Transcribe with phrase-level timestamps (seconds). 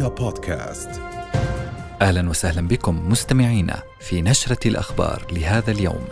[0.00, 0.90] رؤيا بودكاست
[2.02, 6.04] أهلا وسهلا بكم مستمعينا في نشرة الأخبار لهذا اليوم.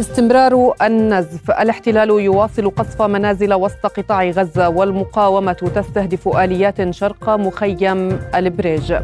[0.00, 8.94] استمرار النزف الاحتلال يواصل قصف منازل وسط قطاع غزة والمقاومة تستهدف آليات شرق مخيم البريج.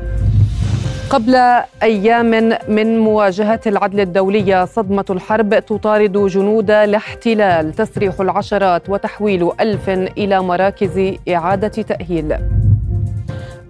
[1.11, 1.35] قبل
[1.83, 10.43] أيام من مواجهة العدل الدوليه صدمة الحرب تطارد جنود الاحتلال تسريح العشرات وتحويل ألف إلى
[10.43, 12.37] مراكز إعادة تأهيل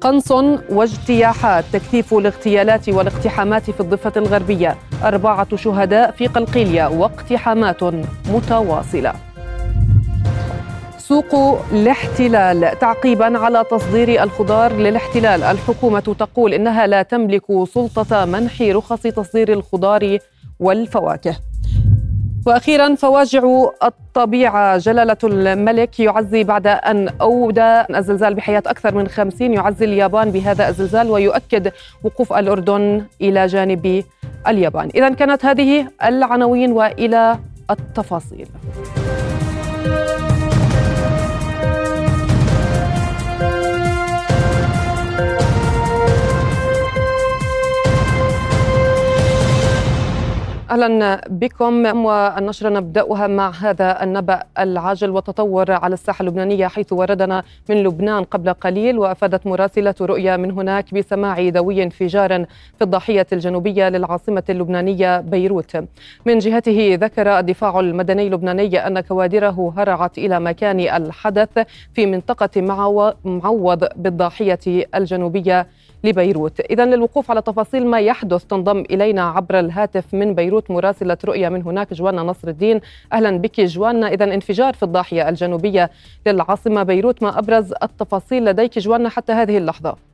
[0.00, 0.32] قنص
[0.70, 4.76] واجتياحات تكثيف الاغتيالات والاقتحامات في الضفة الغربية.
[5.04, 7.84] أربعة شهداء في قلقيليه واقتحامات
[8.28, 9.12] متواصلة.
[10.98, 12.78] سوق الاحتلال.
[12.78, 15.42] تعقيبا على تصدير الخضار للاحتلال.
[15.42, 20.18] الحكومة تقول إنها لا تملك سلطة منح رخص تصدير الخضار
[20.60, 21.36] والفواكه.
[22.46, 23.42] وأخيرا فواجع
[23.84, 29.52] الطبيعة جلالة الملك يعزي بعد أن أودى الزلزال بحياة أكثر من خمسين.
[29.52, 31.72] يعزي اليابان بهذا الزلزال ويؤكد
[32.04, 34.04] وقوف الأردن إلى جانب
[34.48, 34.88] اليابان.
[34.94, 37.38] اذا كانت هذه العناوين وإلى
[37.70, 38.48] التفاصيل.
[50.70, 57.82] أهلا بكم والنشرة نبدأها مع هذا النبأ العاجل والتطور على الساحة اللبنانية حيث وردنا من
[57.82, 62.44] لبنان قبل قليل وأفادت مراسلة رؤيا من هناك بسماع دوي انفجار
[62.78, 65.76] في الضاحية الجنوبية للعاصمة اللبنانية بيروت.
[66.26, 71.48] من جهته ذكر الدفاع المدني اللبناني أن كوادره هرعت إلى مكان الحدث
[71.94, 72.60] في منطقة
[73.24, 75.66] معوض بالضاحية الجنوبية
[76.04, 76.60] لبيروت.
[76.60, 81.62] إذا للوقوف على تفاصيل ما يحدث تنضم إلينا عبر الهاتف من بيروت مراسلة رؤية من
[81.62, 82.80] هناك جوانا نصر الدين.
[83.12, 84.08] أهلا بك جوانا.
[84.08, 85.90] إذا انفجار في الضاحية الجنوبية
[86.26, 87.22] للعاصمة بيروت.
[87.22, 90.05] ما أبرز التفاصيل لديك جوانا حتى هذه اللحظة؟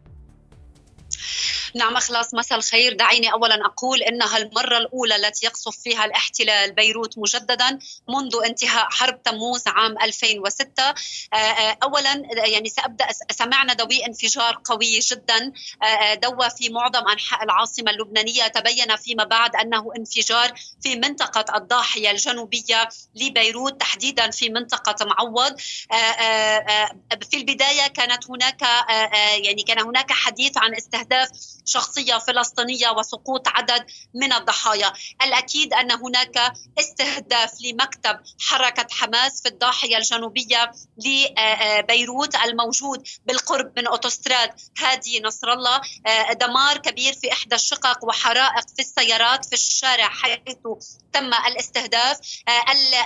[1.74, 2.92] نعم خلاص مساء الخير.
[2.92, 9.22] دعيني اولا أقول انها المره الأولى التي يقصف فيها الاحتلال بيروت مجددا منذ انتهاء حرب
[9.22, 15.52] تموز عام 2006 آه، آه، اولا يعني سأبدأ سمعنا دوي انفجار قوي جدا.
[15.82, 18.46] آه، دوى في معظم أنحاء العاصمة اللبنانية.
[18.46, 20.52] تبين فيما بعد أنه انفجار
[20.82, 25.60] في منطقة الضاحية الجنوبية لبيروت تحديدا في منطقة معوض.
[27.30, 28.62] في البداية كانت هناك
[29.44, 31.28] يعني كان هناك حديث عن استهداف
[31.64, 34.92] شخصية فلسطينية وسقوط عدد من الضحايا،
[35.22, 40.72] الأكيد أن هناك استهداف لمكتب حركة حماس في الضاحية الجنوبية
[41.06, 45.80] لبيروت الموجود بالقرب من أوتوستراد هادي نصر الله،
[46.32, 50.38] دمار كبير في إحدى الشقق وحرائق في السيارات في الشارع حيث
[51.12, 52.18] تم الاستهداف،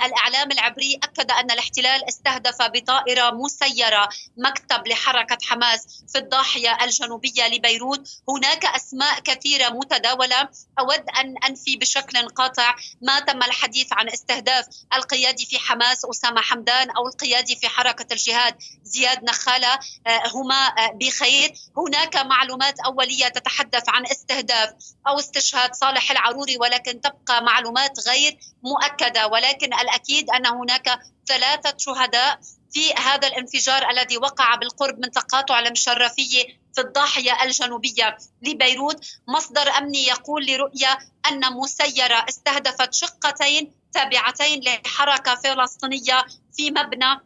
[0.05, 8.09] الإعلام العبري أكد أن الاحتلال استهدف بطائرة مسيرة مكتب لحركة حماس في الضاحية الجنوبية لبيروت،
[8.29, 10.49] هناك هناك أسماء كثيرة متداولة.
[10.79, 16.91] أود أن أنفي بشكل قاطع ما تم الحديث عن استهداف القيادي في حماس أسامة حمدان
[16.91, 19.79] أو القيادي في حركة الجهاد زياد نخالة.
[20.07, 21.53] آه، هما آه، بخير.
[21.77, 24.71] هناك معلومات أولية تتحدث عن استهداف
[25.09, 29.27] أو استشهاد صالح العروري ولكن تبقى معلومات غير مؤكدة.
[29.27, 32.41] ولكن الأكيد أن هناك ثلاثة شهداء
[32.73, 36.45] في هذا الانفجار الذي وقع بالقرب من تقاطع المشرفيه
[36.75, 40.99] في الضاحية الجنوبية لبيروت، مصدر أمني يقول لرؤيا
[41.31, 46.25] أن مسيره استهدفت شقتين تابعتين لحركة فلسطينية
[46.57, 47.21] في مبنى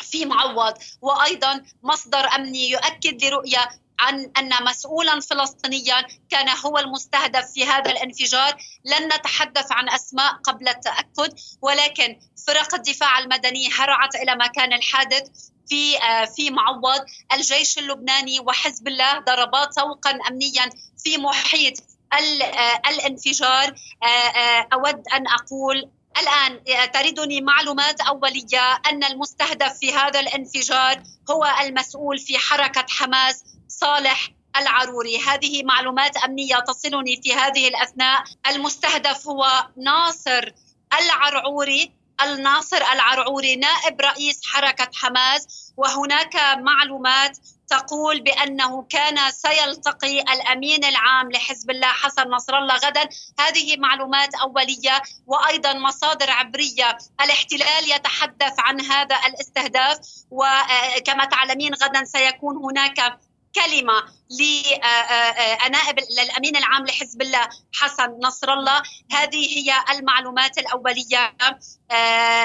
[0.00, 0.74] في معوض.
[1.00, 3.68] وأيضا مصدر أمني يؤكد لرؤيا
[3.98, 8.56] عن أن مسؤولا فلسطينيا كان هو المستهدف في هذا الانفجار.
[8.84, 15.28] لن نتحدث عن أسماء قبل التأكد ولكن فرق الدفاع المدني هرعت إلى مكان الحادث
[15.68, 17.04] في آه، في معوض.
[17.32, 20.70] الجيش اللبناني وحزب الله ضربات طوقا امنيا
[21.04, 21.74] في محيط
[22.12, 23.74] آه، الانفجار.
[24.02, 26.60] آه، أود أن أقول الآن
[26.92, 35.18] تردني معلومات أولية أن المستهدف في هذا الانفجار هو المسؤول في حركة حماس صالح العروري.
[35.18, 38.24] هذه معلومات أمنية تصلني في هذه الأثناء.
[38.50, 40.52] المستهدف هو ناصر
[41.00, 41.92] العرعوري.
[42.22, 45.72] الناصر العرعوري نائب رئيس حركة حماس.
[45.76, 47.38] وهناك معلومات
[47.68, 53.08] تقول بأنه كان سيلتقي الأمين العام لحزب الله حسن نصر الله غدا.
[53.40, 56.98] هذه معلومات أولية وأيضا مصادر عبرية.
[57.20, 59.98] الاحتلال يتحدث عن هذا الاستهداف
[60.30, 63.18] وكما تعلمين غدا سيكون هناك
[63.54, 68.82] كلمة لنائب للأمين العام لحزب الله حسن نصر الله.
[69.12, 71.36] هذه هي المعلومات الأولية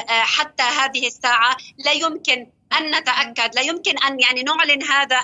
[0.08, 1.58] حتى هذه الساعة.
[1.78, 3.56] لا يمكن أن نتأكد.
[3.56, 5.24] لا يمكن أن يعني نعلن هذا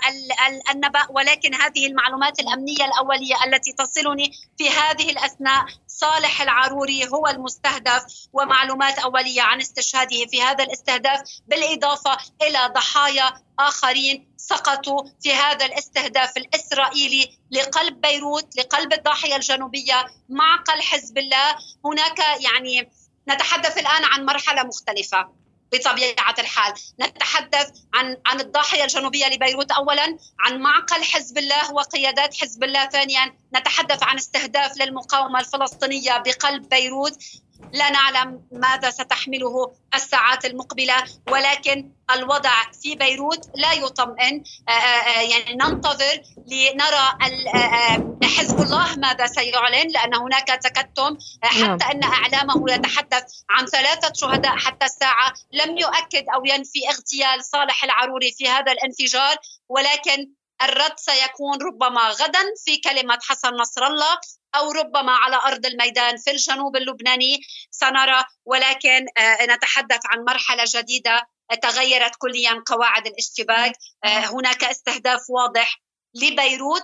[0.72, 8.04] النبأ ولكن هذه المعلومات الأمنية الأولية التي تصلني في هذه الأثناء صالح العروري هو المستهدف
[8.34, 16.38] ومعلومات أولية عن استشهاده في هذا الاستهداف بالإضافة إلى ضحايا آخرين سقطوا في هذا الاستهداف
[16.38, 21.56] الإسرائيلي لقلب بيروت لقلب الضاحية الجنوبية معقل حزب الله.
[21.86, 22.92] هناك يعني
[23.30, 25.45] نتحدث الآن عن مرحلة مختلفة.
[25.74, 26.74] بطبيعة الحال.
[27.00, 29.72] نتحدث عن عن الضاحية الجنوبية لبيروت.
[29.72, 32.90] اولا عن معقل حزب الله وقيادات حزب الله.
[32.90, 37.18] ثانيا نتحدث عن استهداف للمقاومة الفلسطينية بقلب بيروت.
[37.74, 45.22] لا نعلم ماذا ستحمله الساعات المقبلة ولكن الوضع في بيروت لا يطمئن آه، آه، آه،
[45.22, 47.08] يعني ننتظر لنرى
[48.24, 51.74] حزب الله ماذا سيعلن لأن هناك تكتم نعم.
[51.74, 57.84] حتى إن إعلامه يتحدث عن ثلاثة شهداء حتى الساعة لم يؤكد أو ينفي اغتيال صالح
[57.84, 59.36] العروري في هذا الانفجار
[59.70, 60.32] ولكن
[60.64, 64.18] الرد سيكون ربما غدا في كلمة حسن نصر الله
[64.56, 67.40] أو ربما على أرض الميدان في الجنوب اللبناني.
[67.72, 71.28] سنرى ولكن آه، نتحدث عن مرحلة جديدة
[71.62, 73.74] تغيرت كليا قواعد الاشتباك.
[74.04, 75.82] آه، هناك استهداف واضح
[76.16, 76.84] لبيروت.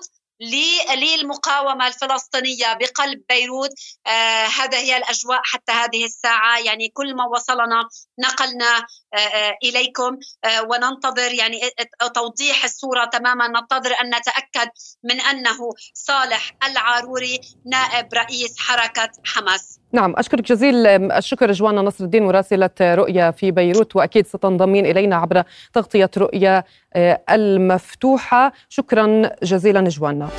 [0.95, 3.69] للمقاومة الفلسطينية بقلب بيروت.
[4.07, 6.59] آه هذا هي الأجواء حتى هذه الساعة.
[6.59, 7.89] يعني كل ما وصلنا
[8.19, 8.77] نقلنا
[9.13, 10.17] آه آه إليكم.
[10.43, 11.61] آه وننتظر يعني
[12.15, 13.47] توضيح الصورة تماما.
[13.47, 14.69] ننتظر أن نتأكد
[15.03, 15.57] من أنه
[15.93, 19.81] صالح العاروري نائب رئيس حركة حماس.
[19.93, 25.43] نعم أشكرك جزيل الشكر جوانا نصر الدين مراسلة رؤيا في بيروت وأكيد ستنضمين إلينا عبر
[25.73, 28.53] تغطية رؤيا آه، المفتوحة.
[28.69, 30.29] شكرا جزيلا جوانا.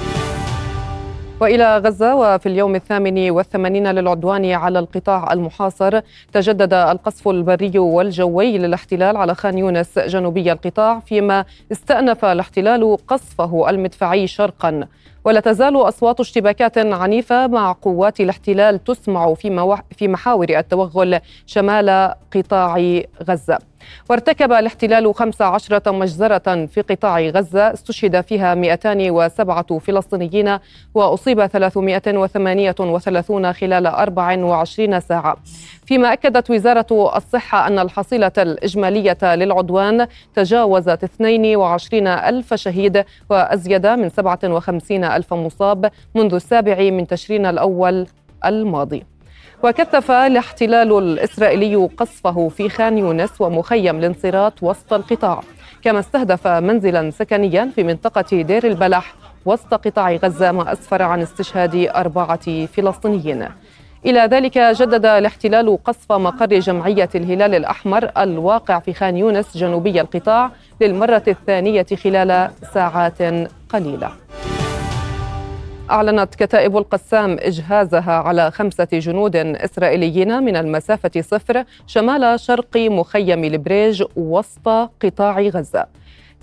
[1.40, 6.00] وإلى غزة وفي اليوم الثامن والثمانين للعدوان على القطاع المحاصر
[6.32, 14.26] تجدد القصف البري والجوي للاحتلال على خان يونس جنوبي القطاع فيما استأنف الاحتلال قصفه المدفعي
[14.26, 14.86] شرقا.
[15.24, 23.58] ولا تزال أصوات اشتباكات عنيفة مع قوات الاحتلال تسمع في محاور التوغل شمال قطاع غزة.
[24.10, 30.58] وارتكب الاحتلال 15 مجزرة في قطاع غزة استشهد فيها 207 فلسطينيين
[30.94, 35.36] وأصيب 338 خلال 24 ساعة.
[35.86, 45.04] فيما أكدت وزارة الصحة أن الحصيلة الإجمالية للعدوان تجاوزت 22 ألف شهيد وأزيد من 57
[45.04, 48.06] ألف مصاب منذ السابع من تشرين الأول
[48.44, 49.11] الماضي.
[49.62, 55.40] وكثف الاحتلال الإسرائيلي قصفه في خان يونس ومخيم الانصراط وسط القطاع.
[55.82, 59.14] كما استهدف منزلا سكنيا في منطقة دير البلح
[59.46, 63.48] وسط قطاع غزة ما أسفر عن استشهاد أربعة فلسطينيين.
[64.06, 70.50] إلى ذلك جدد الاحتلال قصف مقر جمعية الهلال الأحمر الواقع في خان يونس جنوبي القطاع
[70.80, 73.22] للمرة الثانية خلال ساعات
[73.68, 74.12] قليلة.
[75.90, 84.04] أعلنت كتائب القسام إجهازها على خمسة جنود إسرائيليين من المسافة صفر شمال شرق مخيم البريج
[84.16, 84.68] وسط
[85.02, 85.86] قطاع غزة.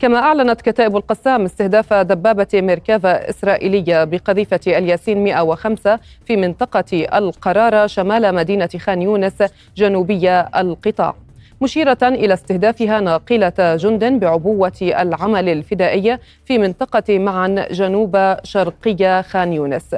[0.01, 8.35] كما أعلنت كتائب القسام استهداف دبابة ميركافا إسرائيلية بقذيفة الياسين 105 في منطقة القرارة شمال
[8.35, 9.43] مدينة خان يونس
[9.77, 11.15] جنوبي القطاع.
[11.61, 19.95] مشيرة إلى استهدافها ناقلة جند بعبوة العمل الفدائي في منطقة معا جنوب شرقي خان يونس.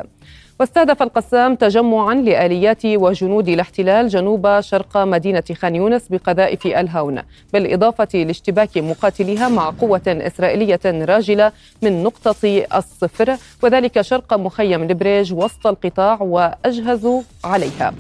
[0.60, 7.22] واستهدف القسام تجمعا لآليات وجنود الاحتلال جنوب شرق مدينة خان يونس بقذائف الهون
[7.54, 11.52] بالإضافة لاشتباك مقاتليها مع قوة إسرائيلية راجلة
[11.82, 17.94] من نقطة الصفر وذلك شرق مخيم البريج وسط القطاع وأجهزوا عليها.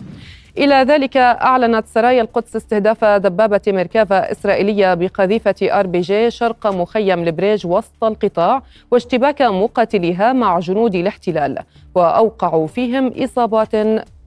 [0.57, 7.23] إلى ذلك أعلنت سرايا القدس استهداف دبابة ميركافا إسرائيلية بقذيفة أر بي جي شرق مخيم
[7.23, 11.57] البريج وسط القطاع واشتباك مقاتليها مع جنود الاحتلال
[11.95, 13.75] وأوقعوا فيهم إصابات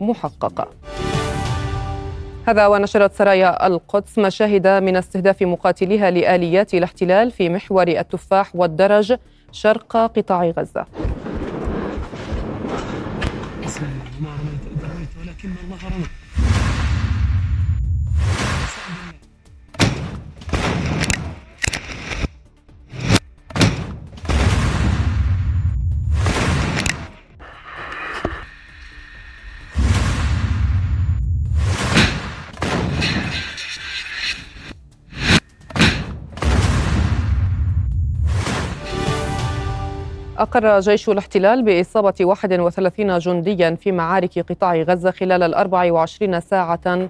[0.00, 0.68] محققة.
[2.46, 9.16] هذا ونشرت سرايا القدس مشاهد من استهداف مقاتليها لآليات الاحتلال في محور التفاح والدرج
[9.52, 10.86] شرق قطاع غزة.
[40.38, 47.08] أقر جيش الاحتلال بإصابة 31 جنديا في معارك قطاع غزة خلال ال 24 ساعة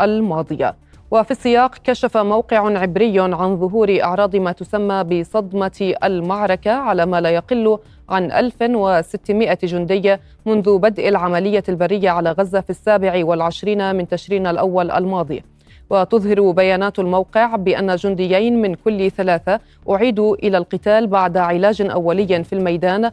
[0.00, 0.74] الماضية.
[1.10, 7.30] وفي السياق كشف موقع عبري عن ظهور أعراض ما تسمى بصدمة المعركة على ما لا
[7.30, 7.78] يقل
[8.08, 10.16] عن 1600 جندي
[10.46, 15.42] منذ بدء العملية البرية على غزة في السابع والعشرين من تشرين الأول الماضي.
[15.90, 19.60] وتظهر بيانات الموقع بأن جنديين من كل ثلاثة
[19.90, 23.10] أعيدوا إلى القتال بعد علاج أولي في الميدان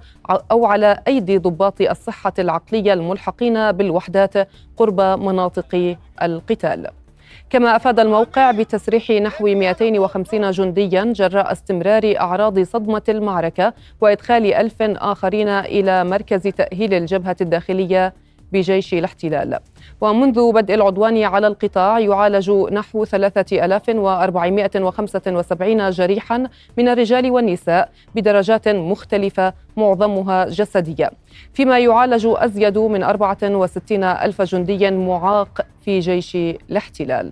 [0.51, 4.33] أو على أيدي ضباط الصحة العقلية الملحقين بالوحدات
[4.77, 6.87] قرب مناطق القتال.
[7.49, 15.47] كما أفاد الموقع بتسريح نحو 250 جنديا جراء استمرار أعراض صدمة المعركة وإدخال ألف آخرين
[15.49, 18.13] إلى مركز تأهيل الجبهة الداخلية
[18.51, 19.59] بجيش الاحتلال.
[20.01, 30.45] ومنذ بدء العدوان على القطاع يعالج نحو 3475 جريحا من الرجال والنساء بدرجات مختلفة معظمها
[30.45, 31.11] جسدية.
[31.53, 37.31] فيما يعالج أزيد من 64 ألف جندي معاق في جيش الاحتلال.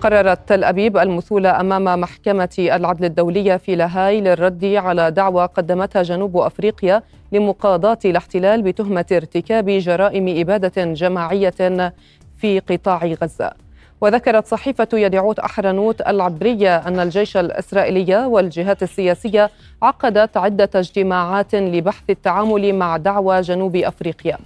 [0.00, 6.36] قررت تل أبيب المثولة أمام محكمة العدل الدولية في لاهاي للرد على دعوى قدمتها جنوب
[6.36, 7.02] أفريقيا
[7.32, 11.92] لمقاضاة الاحتلال بتهمة ارتكاب جرائم إبادة جماعية
[12.36, 13.52] في قطاع غزة.
[14.00, 19.50] وذكرت صحيفة يدعوت أحرنوت العبرية أن الجيش الإسرائيلي والجهات السياسية
[19.82, 24.38] عقدت عدة اجتماعات لبحث التعامل مع دعوى جنوب أفريقيا.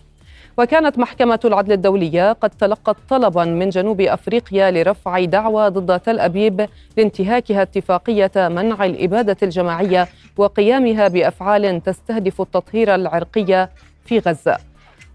[0.59, 6.67] وكانت محكمة العدل الدولية قد تلقت طلبا من جنوب أفريقيا لرفع دعوى ضد تل أبيب
[6.97, 13.69] لانتهاكها اتفاقية منع الإبادة الجماعية وقيامها بأفعال تستهدف التطهير العرقي
[14.05, 14.57] في غزة.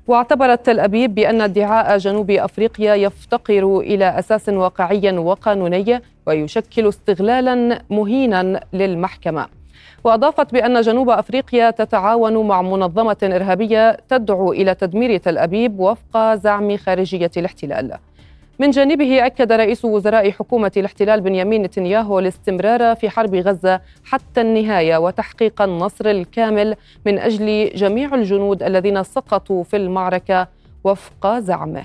[0.07, 8.59] واعتبرت تل أبيب بأن ادعاء جنوب أفريقيا يفتقر إلى أساس واقعي وقانوني ويشكل استغلالا مهينا
[8.73, 9.58] للمحكمة
[10.03, 16.77] وأضافت بأن جنوب أفريقيا تتعاون مع منظمة إرهابية تدعو إلى تدمير تل أبيب وفق زعم
[16.77, 17.97] خارجية الاحتلال.
[18.59, 24.97] من جانبه أكد رئيس وزراء حكومة الاحتلال بنيامين نتنياهو الاستمرار في حرب غزة حتى النهاية
[24.97, 26.75] وتحقيق النصر الكامل
[27.05, 30.47] من أجل جميع الجنود الذين سقطوا في المعركة
[30.83, 31.83] وفق زعمه.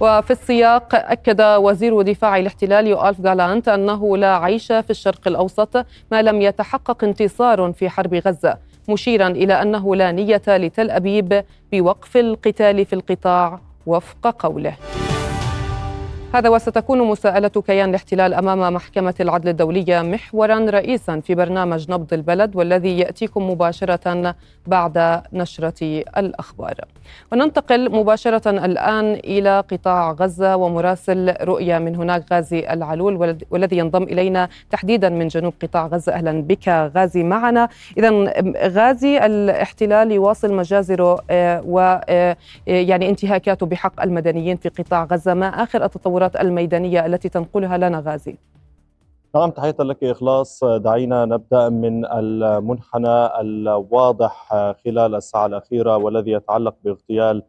[0.00, 6.22] وفي السياق أكد وزير دفاع الاحتلال يؤالف جالانت أنه لا عيش في الشرق الأوسط ما
[6.22, 12.86] لم يتحقق انتصار في حرب غزة مشيرا إلى أنه لا نية لتل أبيب بوقف القتال
[12.86, 14.76] في القطاع وفق قوله.
[16.34, 22.56] هذا وستكون مساءلة كيان الاحتلال أمام محكمة العدل الدولية محورا رئيسا في برنامج نبض البلد
[22.56, 24.34] والذي يأتيكم مباشرة
[24.66, 26.74] بعد نشرة الأخبار.
[27.32, 34.48] وننتقل مباشرة الآن إلى قطاع غزة ومراسل رؤية من هناك غازي العلول والذي ينضم إلينا
[34.70, 36.12] تحديدا من جنوب قطاع غزة.
[36.12, 37.68] أهلا بك غازي معنا.
[37.98, 38.32] إذا
[38.68, 45.34] غازي الاحتلال يواصل مجازره آه، و آه، يعني انتهاكاته بحق المدنيين في قطاع غزة.
[45.34, 48.36] ما آخر التطورات التطورات الميدانية التي تنقلها لنا غازي.
[49.34, 50.64] نعم تحية لك إخلاص.
[50.64, 54.48] دعينا نبدأ من المنحنى الواضح
[54.84, 57.42] خلال الساعة الأخيرة والذي يتعلق باغتيال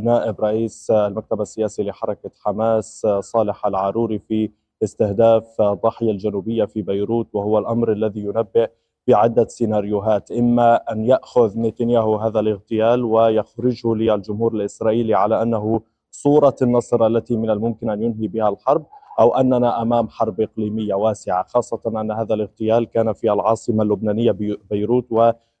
[0.00, 4.50] نائب رئيس المكتب السياسي لحركة حماس صالح العاروري في
[4.82, 8.70] استهداف ضاحية الجنوبية في بيروت وهو الأمر الذي ينبئ
[9.08, 10.30] بعدة سيناريوهات.
[10.30, 15.80] إما أن يأخذ نتنياهو هذا الاغتيال ويخرجه للجمهور الإسرائيلي على أنه
[16.12, 18.84] صورة النصر التي من الممكن أن ينهي بها الحرب
[19.20, 24.36] أو أننا أمام حرب إقليمية واسعة خاصة أن هذا الاغتيال كان في العاصمة اللبنانية
[24.70, 25.06] بيروت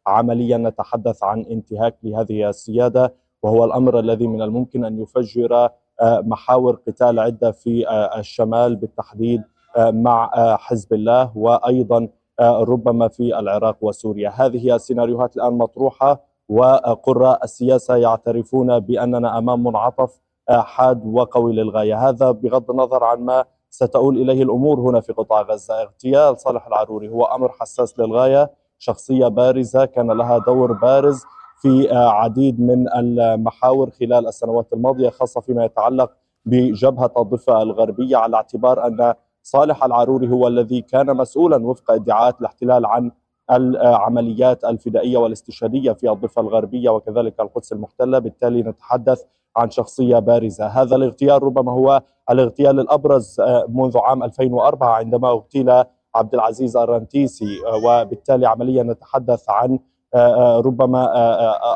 [0.06, 5.68] وعمليا نتحدث عن انتهاك لهذه السيادة وهو الأمر الذي من الممكن أن يفجر
[6.00, 9.42] آه، محاور قتال عدة في آه، الشمال بالتحديد
[9.76, 12.08] آه، مع حزب الله وأيضا
[12.40, 14.30] ربما في العراق وسوريا.
[14.30, 20.20] هذه السيناريوهات الآن مطروحة وقراء السياسة يعترفون بأننا أمام منعطف
[20.52, 25.82] حاد وقوي للغاية، هذا بغض النظر عن ما ستؤول إليه الأمور هنا في قطاع غزة،
[25.82, 31.22] اغتيال صالح العروري هو أمر حساس للغاية، شخصية بارزة كان لها دور بارز
[31.62, 36.12] في عديد من المحاور خلال السنوات الماضية خاصة فيما يتعلق
[36.44, 42.86] بجبهة الضفة الغربية على اعتبار أن صالح العروري هو الذي كان مسؤولا وفق ادعاءات الاحتلال
[42.86, 43.10] عن
[43.50, 49.24] العمليات الفدائية والاستشهادية في الضفة الغربية وكذلك القدس المحتلة، بالتالي نتحدث
[49.56, 55.70] عن شخصية بارزة، هذا الاغتيال ربما هو الاغتيال الأبرز آه، منذ عام 2004 عندما اغتيل
[56.14, 59.78] عبد العزيز الرنتيسي آه، وبالتالي عمليا نتحدث عن
[60.14, 61.08] آه، ربما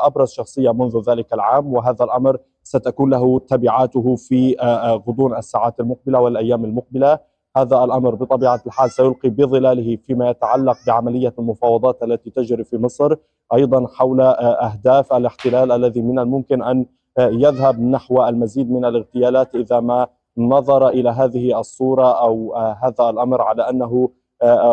[0.07, 1.73] أبرز شخصية منذ ذلك العام.
[1.73, 4.55] وهذا الأمر ستكون له تبعاته في
[5.07, 7.19] غضون الساعات المقبلة والأيام المقبلة.
[7.57, 13.15] هذا الأمر بطبيعة الحال سيلقي بظلاله فيما يتعلق بعملية المفاوضات التي تجري في مصر
[13.53, 16.85] أيضا حول أهداف الاحتلال الذي من الممكن أن
[17.19, 20.07] يذهب نحو المزيد من الاغتيالات إذا ما
[20.37, 24.09] نظر إلى هذه الصورة أو هذا الأمر على أنه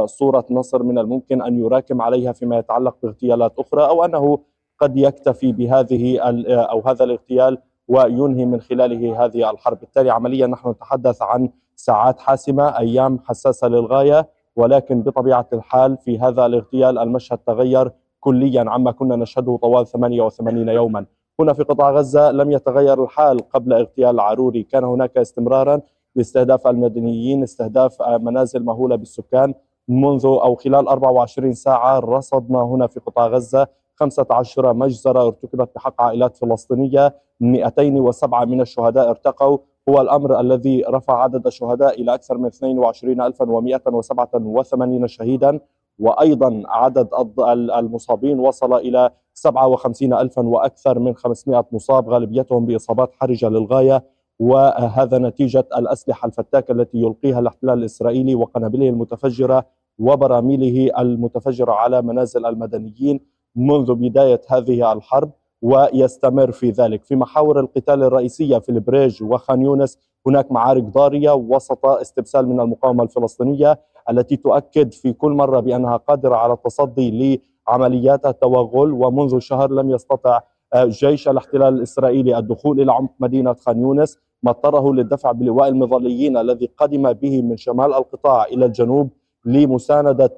[0.05, 4.39] صورة نصر من الممكن أن يراكم عليها فيما يتعلق باغتيالات أخرى أو أنه
[4.79, 7.59] قد يكتفي بهذه أو هذا الاغتيال
[7.89, 14.29] وينهي من خلاله هذه الحرب، بالتالي عمليا نحن نتحدث عن ساعات حاسمة، أيام حساسة للغاية،
[14.57, 21.07] ولكن بطبيعة الحال في هذا الاغتيال المشهد تغير كليا عما كنا نشهده طوال 88 يوما.
[21.41, 25.81] هنا في قطاع غزة لم يتغير الحال قبل اغتيال العروري، كان هناك استمرارا
[26.15, 29.55] لاستهداف المدنيين، استهداف منازل مهولة بالسكان
[29.89, 36.37] منذ أو خلال 24 ساعة رصدنا هنا في قطاع غزة 15 مجزرة ارتكبت بحق عائلات
[36.37, 37.15] فلسطينية.
[37.41, 39.59] 207 من الشهداء ارتقوا.
[39.89, 45.61] هو الأمر الذي رفع عدد الشهداء إلى أكثر من 22187 شهيدا.
[45.99, 47.09] وأيضا عدد
[47.49, 54.05] المصابين وصل إلى 57 ألفا وأكثر من 500 مصاب غالبيتهم بإصابات حرجة للغاية
[54.39, 59.67] وهذا نتيجة الأسلحة الفتاكة التي يلقيها الاحتلال الإسرائيلي وقنابله المتفجرة
[59.99, 63.21] وبراميله المتفجرة على منازل المدنيين
[63.57, 65.31] منذ بداية هذه الحرب
[65.63, 67.05] ويستمر في ذلك.
[67.05, 73.03] في محاور القتال الرئيسية في البريج وخان يونس هناك معارك ضارية وسط استبسال من المقاومة
[73.03, 79.91] الفلسطينية التي تؤكد في كل مرة بأنها قادرة على التصدي لعمليات التوغل ومنذ شهر لم
[79.91, 80.41] يستطع
[80.77, 86.71] جيش الاحتلال الإسرائيلي الدخول إلى عمق مدينة خان يونس ما اضطره للدفع بلواء المظليين الذي
[86.79, 89.09] قدم به من شمال القطاع إلى الجنوب
[89.45, 90.31] لمساندة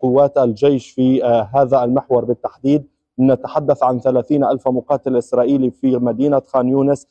[0.00, 1.22] قوات الجيش في
[1.54, 2.86] هذا المحور بالتحديد.
[3.18, 7.06] نتحدث عن 30 ألف مقاتل إسرائيلي في مدينة خان يونس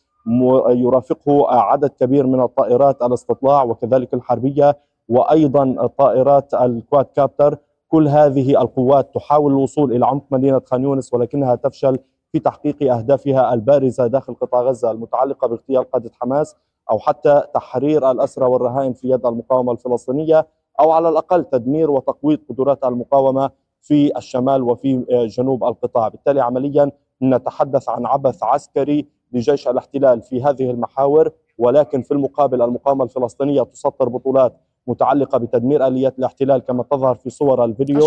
[0.70, 4.77] يرافقه عدد كبير من الطائرات الاستطلاع وكذلك الحربية
[5.10, 7.58] وأيضا طائرات الكواد كابتر.
[7.88, 11.98] كل هذه القوات تحاول الوصول إلى عمق مدينة خان يونس ولكنها تفشل
[12.32, 16.56] في تحقيق أهدافها البارزة داخل قطاع غزة المتعلقة باغتيال قادة حماس
[16.92, 20.48] أو حتى تحرير الأسرى والرهائن في يد المقاومة الفلسطينية
[20.80, 23.50] أو على الأقل تدمير وتقويض قدرات المقاومة
[23.81, 25.05] في الشمال وفي
[25.38, 26.07] جنوب القطاع.
[26.07, 26.92] بالتالي عمليا
[27.24, 34.09] نتحدث عن عبث عسكري لجيش الاحتلال في هذه المحاور ولكن في المقابل المقاومة الفلسطينية تسطر
[34.09, 38.00] بطولات متعلقة بتدمير آليات الاحتلال كما تظهر في صور الفيديو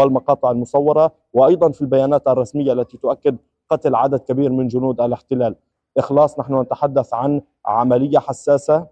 [0.00, 3.36] والمقاطع المصورة وأيضا في البيانات الرسمية التي تؤكد
[3.70, 5.54] قتل عدد كبير من جنود الاحتلال.
[5.98, 8.86] إخلاص نحن نتحدث عن عملية حساسة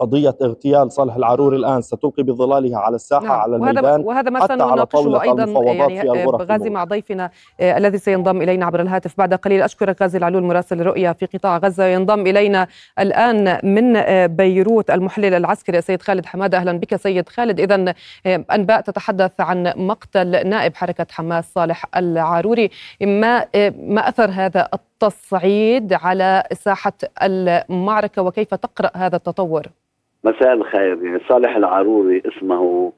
[0.00, 3.40] قضية اغتيال صالح العروري الآن ستلقي بظلالها على الساحة نعم.
[3.40, 5.44] على الميدان وهذا, وهذا ما سنناقشه أيضا
[5.88, 7.30] يعني غازي مع ضيفنا
[7.60, 9.62] آه الذي سينضم إلينا عبر الهاتف بعد قليل.
[9.62, 11.86] أشكرك غازي العلول مراسل رؤيا في قطاع غزة.
[11.86, 12.66] ينضم إلينا
[12.98, 17.60] الآن من آه بيروت المحلل العسكري السيد خالد حمادة أهلا بك سيد خالد.
[17.60, 17.94] إذا
[18.26, 22.70] آه أنباء تتحدث عن مقتل نائب حركة حماس صالح العاروري
[23.02, 29.62] ما, آه ما أثر هذا التصعيد على ساحة المعركة وكيف تقرأ هذا التطور؟
[30.24, 32.92] مساء الخير يعني صالح العروري اسمه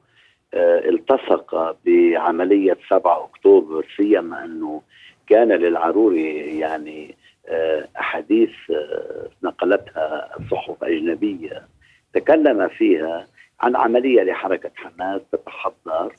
[0.53, 4.81] آه التصق بعملية 7 أكتوبر سيما أنه
[5.29, 7.15] كان للعروري يعني
[7.49, 11.67] آه أحاديث آه نقلتها صحف أجنبية
[12.13, 13.27] تكلم فيها
[13.61, 16.13] عن عملية لحركة حماس تتحضر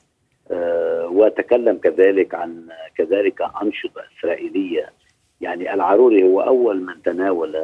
[1.11, 4.89] وتكلم كذلك عن كذلك أنشطة إسرائيلية
[5.41, 7.55] يعني العروري هو أول من تناول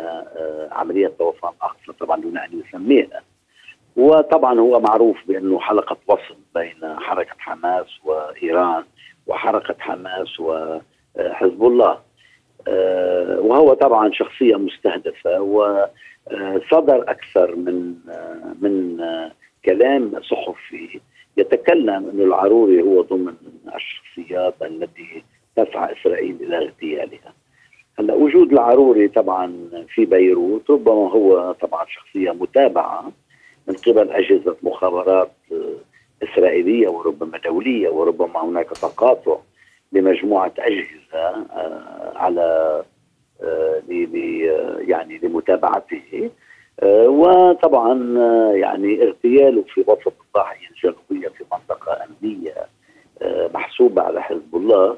[0.71, 3.23] عملية طوفان أقصى طبعا دون أن يسميها
[3.95, 8.83] وطبعا هو معروف بأنه حلقة وصل بين حركة حماس وإيران
[9.27, 11.99] وحركة حماس وحزب الله
[13.39, 17.93] وهو طبعا شخصية مستهدفة وصدر أكثر من
[18.61, 18.97] من
[19.65, 21.01] كلام صحفي
[21.37, 23.33] يتكلم انه العروري هو ضمن
[23.75, 25.23] الشخصيات التي
[25.55, 27.33] تسعى إسرائيل إلى اغتيالها.
[27.99, 33.11] هلا وجود العروري طبعا في بيروت ربما هو طبعا شخصية متابعة
[33.67, 35.31] من قبل أجهزة مخابرات
[36.23, 39.37] إسرائيلية وربما دولية وربما هناك تقاطع
[39.91, 41.45] لمجموعة أجهزة
[42.15, 42.83] على
[44.87, 46.29] يعني لمتابعته.
[47.05, 47.93] وطبعا
[48.55, 52.53] يعني اغتياله في وسط الضاحية الجنوبية في منطقة أمنية
[53.53, 54.97] محسوبة على حزب الله.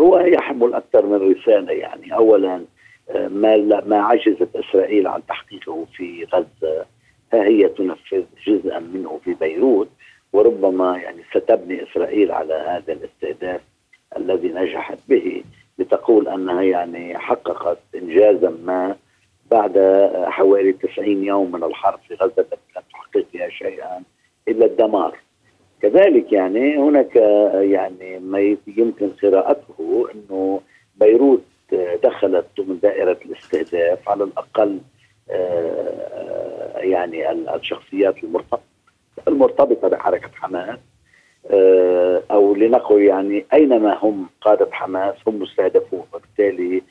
[0.00, 2.14] هو يحمل أكثر من رسالة يعني.
[2.14, 2.64] أولا
[3.14, 3.56] ما
[3.86, 6.86] ما عجزت إسرائيل عن تحقيقه في غزة.
[7.32, 9.88] ها هي تنفذ جزءا منه في بيروت.
[10.32, 13.60] وربما يعني ستبني إسرائيل على هذا الاستهداف
[14.16, 15.42] الذي نجحت به.
[15.78, 18.96] لتقول أنها يعني حققت انجازا ما
[19.50, 19.78] بعد
[20.26, 24.02] حوالي 90 يوم من الحرب في غزة لم تحقق فيها شيئا
[24.48, 25.18] إلا الدمار.
[25.82, 27.16] كذلك يعني هناك
[27.54, 30.60] يعني ما يمكن قراءته إنه
[30.96, 31.42] بيروت
[32.02, 34.78] دخلت ضمن دائرة الاستهداف على الأقل
[36.76, 38.14] يعني الشخصيات
[39.28, 40.78] المرتبطة بحركة حماس
[42.30, 46.82] أو لنقل يعني أينما هم قادة حماس هم مستهدفون وبالتالي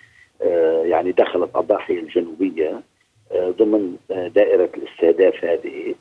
[0.83, 2.81] يعني دخلت الضاحيه الجنوبية
[3.35, 5.95] ضمن دائرة الاستهداف هذه.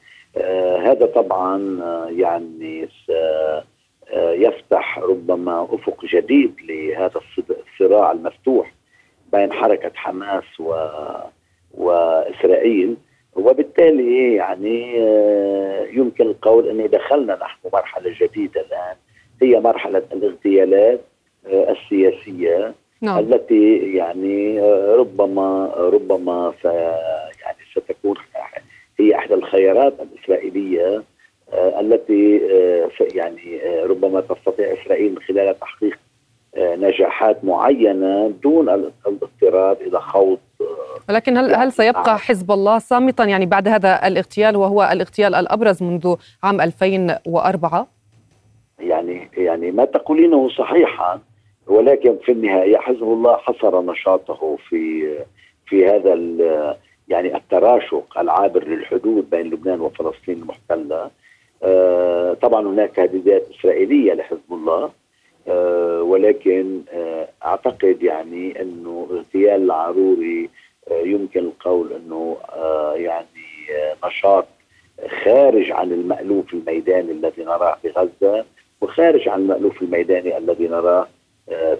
[0.82, 1.78] هذا طبعا
[2.10, 2.88] يعني
[4.12, 8.72] يفتح ربما أفق جديد لهذا الصراع المفتوح
[9.32, 10.74] بين حركة حماس و
[11.74, 12.96] وإسرائيل
[13.34, 14.96] وبالتالي يعني
[15.96, 18.96] يمكن القول ان دخلنا نحن مرحلة جديدة الآن
[19.42, 21.00] هي مرحلة الاغتيالات
[21.46, 23.18] السياسية نعم.
[23.18, 24.60] التي يعني
[24.94, 26.52] ربما ربما
[27.42, 28.16] يعني ستكون
[29.06, 31.02] هي احدى الخيارات الإسرائيلية
[31.54, 32.40] التي
[33.14, 35.98] يعني ربما تستطيع إسرائيل من خلالها تحقيق
[36.58, 40.38] نجاحات معينة دون الاضطرار إلى خوض
[41.08, 46.14] ولكن هل هل سيبقى حزب الله صامتا يعني بعد هذا الاغتيال وهو الاغتيال الأبرز منذ
[46.42, 47.86] عام 2004
[48.78, 51.20] يعني يعني ما تقولينه صحيحا
[51.66, 55.14] ولكن في النهاية حزب الله حصر نشاطه في
[55.66, 56.14] في هذا
[57.08, 61.10] يعني التراشق العابر للحدود بين لبنان وفلسطين المحتلة
[61.62, 64.90] آه طبعا هناك تهديدات إسرائيلية لحزب الله
[65.48, 70.50] آه ولكن آه أعتقد يعني إنه اغتيال العروري
[70.90, 72.36] يمكن القول إنه
[72.94, 73.26] يعني
[74.06, 74.46] نشاط
[75.24, 78.44] خارج عن المألوف الميداني الذي نراه في غزة
[78.80, 81.08] وخارج عن المألوف الميداني الذي نراه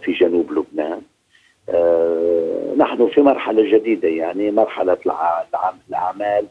[0.03, 1.03] في جنوب لبنان.
[2.97, 4.97] آه نحن في مرحلة جديدة يعني مرحلة
[5.89, 6.47] الأعمال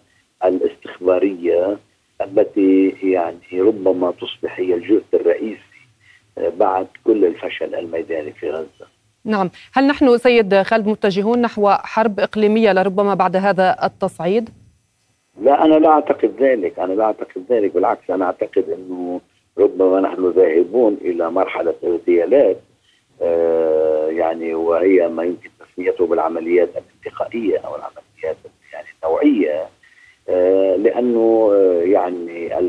[0.46, 1.78] الاستخبارية
[2.22, 5.60] التي يعني ربما تصبح هي الجهد الرئيسي
[6.38, 8.88] بعد كل الفشل الميداني في غزة.
[9.26, 14.50] نعم، هل نحن سيد خالد متجهون نحو حرب إقليمية لربما بعد هذا التصعيد؟
[15.42, 19.22] لا أنا لا أعتقد ذلك، أنا لا أعتقد ذلك، بالعكس أنا أعتقد إنه
[19.58, 22.65] ربما نحن ذاهبون إلى مرحلة اغتيالات آه
[24.10, 28.38] يعني وهي ما يمكن تسميته بالعمليات الانتقائية أو العمليات
[28.74, 29.70] يعني النوعيه
[30.30, 32.60] آه لأنه آه يعني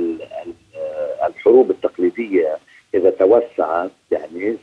[1.26, 2.56] الحروب التقليدية
[2.94, 4.56] إذا توسعت يعني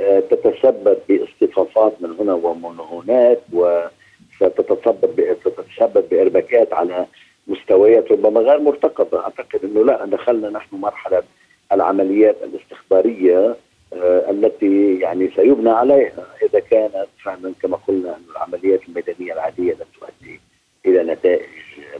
[0.00, 7.06] ستتسبب باصطفافات من هنا ومن هناك وستتسبب ستتسبب باربكات على
[7.46, 9.20] مستويات ربما غير مرتقبة.
[9.20, 11.22] أعتقد إنه لا دخلنا نحن مرحلة
[11.72, 13.56] العمليات الاستخبارية آه
[14.30, 20.40] التي يعني سيبنى عليها إذا كانت فعلا كما قلنا انه العمليات الميدانية العادية لن تؤدي
[20.86, 21.46] إلى نتائج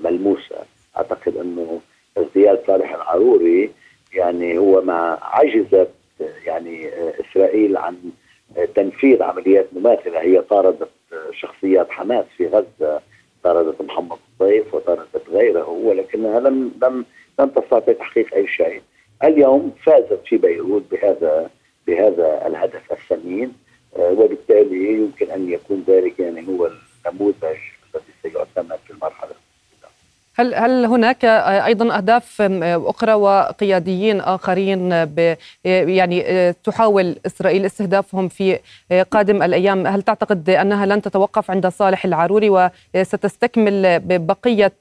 [0.04, 0.56] ملموسة
[0.96, 1.80] أعتقد انه
[2.18, 3.70] اغتيال صالح العروري
[4.14, 5.90] يعني هو ما عجزت
[6.44, 6.88] يعني
[7.20, 7.96] إسرائيل عن
[8.74, 10.88] تنفيذ عمليات مماثلة هي طاردت
[11.32, 13.00] شخصيات حماس في غزة
[13.44, 17.04] طاردت محمد الضيف وطاردت غيره ولكنها لم لم
[17.40, 18.82] لم تستطع تحقيق أي شيء.
[19.24, 21.50] اليوم فازت في بيروت بهذا
[21.88, 23.52] بهذا الهدف الثمين
[23.98, 26.70] وبالتالي يمكن أن يكون ذلك يعني هو
[27.06, 27.56] النموذج
[27.94, 29.30] الذي سيعتمد في المرحلة
[30.40, 35.06] هل هل هناك أيضا أهداف أخرى وقياديين آخرين
[35.64, 38.58] يعني تحاول إسرائيل استهدافهم في
[39.10, 44.72] قادم الأيام؟ هل تعتقد أنها لن تتوقف عند صالح العروري وستستكمل بقيه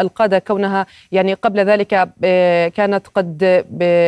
[0.00, 1.88] القادة كونها؟ يعني قبل ذلك
[2.76, 3.64] كانت قد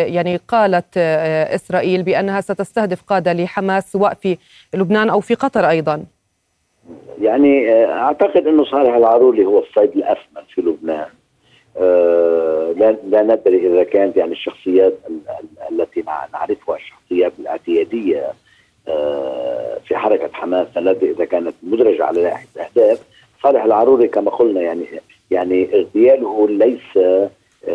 [0.09, 0.99] يعني قالت
[1.55, 4.39] إسرائيل بأنها ستستهدف قادة لحماس سواء في
[4.75, 6.05] لبنان أو في قطر أيضا.
[7.21, 11.07] يعني أعتقد إنه صالح العروري هو الصيد الاسمن في لبنان.
[11.77, 14.95] أه لا, لا ندري إذا كانت يعني الشخصيات
[15.73, 18.33] التي نعرفها الشخصيات الاعتيادية
[18.89, 23.01] أه في حركة حماس التي إذا كانت مدرجة على لائحه الأهداف.
[23.43, 24.85] صالح العروري كما قلنا يعني
[25.31, 26.99] يعني اغتياله ليس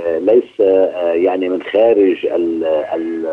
[0.04, 0.60] ليس
[1.24, 3.26] يعني من خارج ال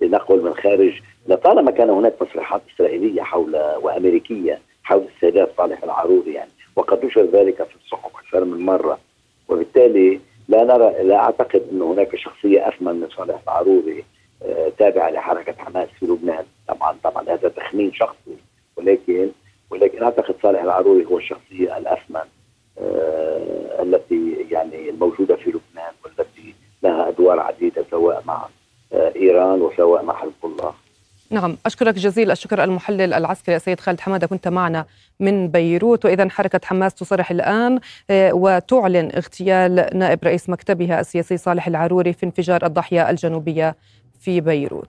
[0.00, 0.92] لنقل من خارج
[1.28, 4.58] لطالما كان هناك تصريحات إسرائيلية حول وأمريكية.
[4.88, 6.50] حول استهداف صالح العروري يعني.
[6.76, 8.98] وقد نشر ذلك في الصحف أكثر من مرة.
[9.48, 14.04] وبالتالي لا نرى لا أعتقد أن هناك شخصية أثمن من صالح العروري
[14.42, 16.44] آه تابعة لحركة حماس في لبنان.
[16.68, 18.36] طبعا طبعا هذا تخمين شخصي.
[18.76, 19.30] ولكن
[19.70, 22.24] ولكن أعتقد صالح العروري هو الشخصية الأثمن
[22.78, 28.48] آه التي يعني الموجودة في لبنان والتي لها أدوار عديدة سواء مع
[28.92, 30.32] آه إيران وسواء مع حزب
[31.30, 34.84] نعم أشكرك جزيل الشكر المحلل العسكري السيد خالد حمادة كنت معنا
[35.20, 36.04] من بيروت.
[36.04, 42.66] وإذا حركة حماس تصرح الآن وتعلن اغتيال نائب رئيس مكتبها السياسي صالح العروري في انفجار
[42.66, 43.76] الضاحية الجنوبية
[44.20, 44.88] في بيروت.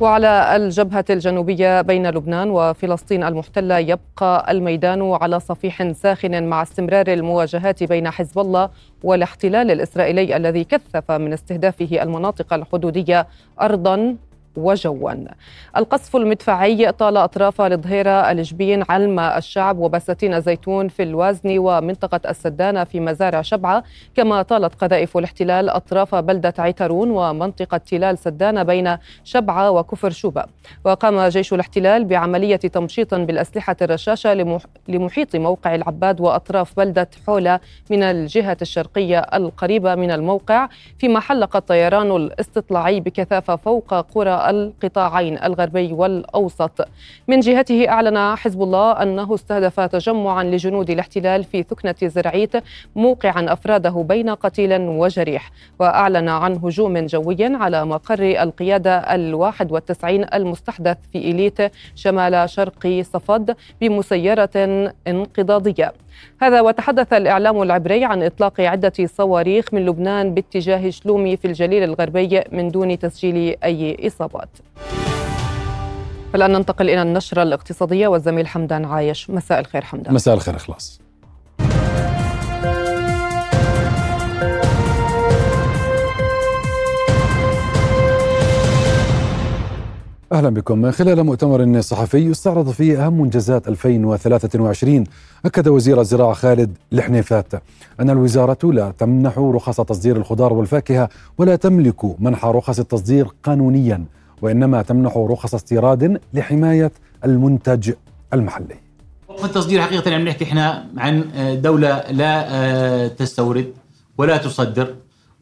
[0.00, 7.82] وعلى الجبهة الجنوبية بين لبنان وفلسطين المحتلة يبقى الميدان على صفيح ساخن مع استمرار المواجهات
[7.82, 8.70] بين حزب الله
[9.02, 13.26] والاحتلال الإسرائيلي الذي كثف من استهدافه المناطق الحدودية
[13.60, 14.16] أرضا.
[14.56, 15.12] وجوا
[15.76, 23.00] القصف المدفعي طال أطراف الظهيرة الجبين علم الشعب وبساتين زيتون في الوازني ومنطقة السدانة في
[23.00, 23.84] مزارع شبعة
[24.16, 30.44] كما طالت قذائف الاحتلال أطراف بلدة عترون ومنطقة تلال سدانة بين شبعة وكفر شوبة.
[30.84, 34.34] وقام جيش الاحتلال بعملية تمشيط بالأسلحة الرشاشة
[34.88, 37.60] لمحيط موقع العباد وأطراف بلدة حولة
[37.90, 45.92] من الجهة الشرقية القريبة من الموقع فيما حلق الطيران الاستطلاعي بكثافة فوق قرى القطاعين الغربي
[45.92, 46.88] والأوسط.
[47.28, 52.52] من جهته أعلن حزب الله أنه استهدف تجمعا لجنود الاحتلال في ثكنة زرعيت
[52.96, 60.96] موقعا أفراده بين قتيل وجريح وأعلن عن هجوم جوي على مقر القيادة الواحد والتسعين المستحدث
[61.12, 61.58] في إليت
[61.94, 64.50] شمال شرق صفد بمسيرة
[65.08, 65.92] انقضاضية.
[66.40, 72.42] هذا وتحدث الإعلام العبري عن إطلاق عدة صواريخ من لبنان باتجاه شلومي في الجليل الغربي
[72.52, 74.48] من دون تسجيل أي إصابات.
[76.34, 79.30] الآن ننتقل إلى النشرة الاقتصادية والزميل حمدان عايش.
[79.30, 80.14] مساء الخير حمدان.
[80.14, 81.00] مساء الخير إخلاص.
[90.32, 90.90] أهلا بكم.
[90.90, 95.04] خلال مؤتمر صحفي استعرض فيه أهم منجزات 2023
[95.44, 97.46] أكد وزير الزراعة خالد الحنيفات
[98.00, 104.04] أن الوزارة لا تمنح رخص تصدير الخضار والفاكهة ولا تملك منح رخص التصدير قانونيا
[104.42, 106.92] وإنما تمنح رخص استيراد لحماية
[107.24, 107.92] المنتج
[108.34, 108.76] المحلي.
[109.38, 111.24] في التصدير حقيقة عم نحكي إحنا عن
[111.62, 113.72] دولة لا آه، تستورد
[114.18, 114.94] ولا تصدر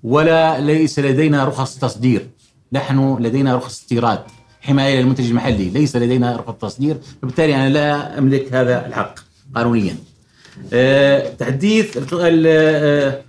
[0.05, 2.29] ولا ليس لدينا رخص تصدير.
[2.73, 4.19] نحن لدينا رخص استيراد.
[4.61, 9.15] حماية للمنتج المحلي، ليس لدينا رخصه تصدير، فبالتالي أنا لا أملك هذا الحق
[9.55, 9.97] قانونيا.
[10.73, 13.21] أه تحديث أه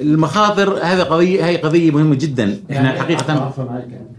[0.00, 2.60] المخاطر هذا قضيه هي قضية مهمة جدا.
[2.70, 3.52] إحنا يعني حقيقه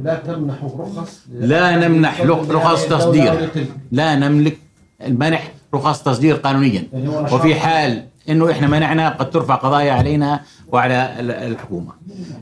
[0.03, 3.49] لا تمنح رخص لا نمنح رخص تصدير.
[3.91, 4.57] لا نملك
[5.05, 6.83] المنح رخص تصدير قانونيا.
[7.31, 10.39] وفي حال إنه إحنا منعنا قد ترفع قضايا علينا
[10.71, 11.91] وعلى الحكومة.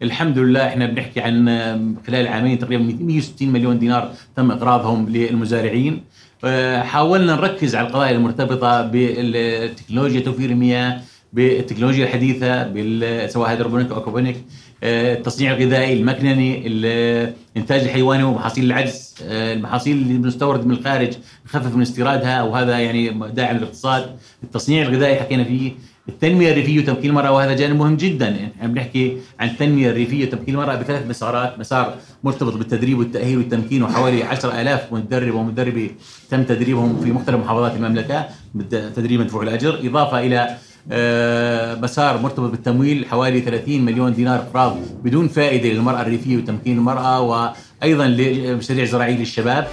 [0.02, 6.04] الحمد لله إحنا بنحكي عن خلال عامين تقريبا 160 مليون دينار تم اقراضهم للمزارعين.
[6.44, 11.00] آه، حاولنا نركز على القضايا المرتبطة بالتكنولوجيا توفير المياه
[11.32, 14.36] بالتكنولوجيا الحديثة سواء hydroponic أو aquaponic
[14.82, 21.12] التصنيع الغذائي الميكانيكي الانتاج الحيواني ومحاصيل العجز آه، المحاصيل اللي بنستورد من الخارج
[21.46, 24.16] نخفف من استيرادها وهذا يعني داعم للاقتصاد.
[24.44, 25.72] التصنيع الغذائي حكينا فيه.
[26.08, 28.36] التنمية الريفية وتمكين المرأة وهذا جانب مهم جدا.
[28.56, 31.58] إحنا بنحكي عن التنمية الريفية وتمكين المرأة بثلاث مسارات.
[31.58, 35.90] مسار مرتبط بالتدريب والتأهيل والتمكين وحوالي 10000 مدرب ومدربة
[36.30, 38.26] تم تدريبهم في مختلف محافظات المملكة
[38.70, 39.80] تدريب مدفوع الأجر.
[39.84, 40.56] إضافة إلى آه،
[41.82, 48.06] مسار مرتبط بالتمويل حوالي 30 مليون دينار اقراض بدون فائدة للمرأة الريفية وتمكين المرأة وأيضا
[48.06, 49.66] لمشاريع زراعية للشباب.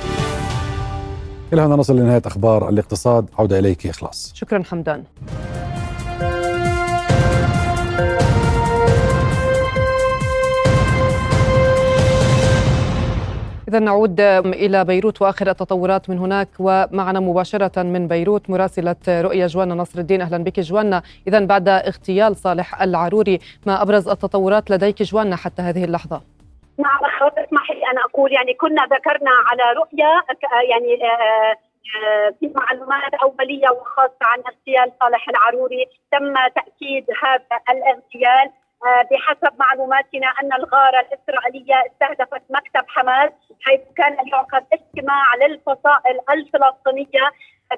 [1.54, 4.32] إلى هنا نصل لنهاية أخبار الاقتصاد عودة إليك إخلاص.
[4.36, 5.04] شكرا حمدان.
[13.70, 19.76] إذا نعود إلى بيروت وآخر التطورات من هناك ومعنا مباشرة من بيروت مراسلة رؤية جوانا
[19.76, 21.02] نصر الدين أهلا بك جوانا.
[21.28, 26.22] إذا بعد اغتيال صالح العروري ما أبرز التطورات لديك جوانا حتى هذه اللحظة؟
[26.78, 30.12] نعم اسمح لي أنا أقول يعني كنا ذكرنا على رؤية
[30.72, 31.56] يعني آه،
[31.96, 35.86] آه، في معلومات أولية وخاصة عن اغتيال صالح العروري.
[36.12, 38.50] تم تأكيد هذا الاغتيال.
[38.84, 47.32] بحسب معلوماتنا أن الغارة الإسرائيلية استهدفت مكتب حماس حيث كان يعقد اجتماع للفصائل الفلسطينية.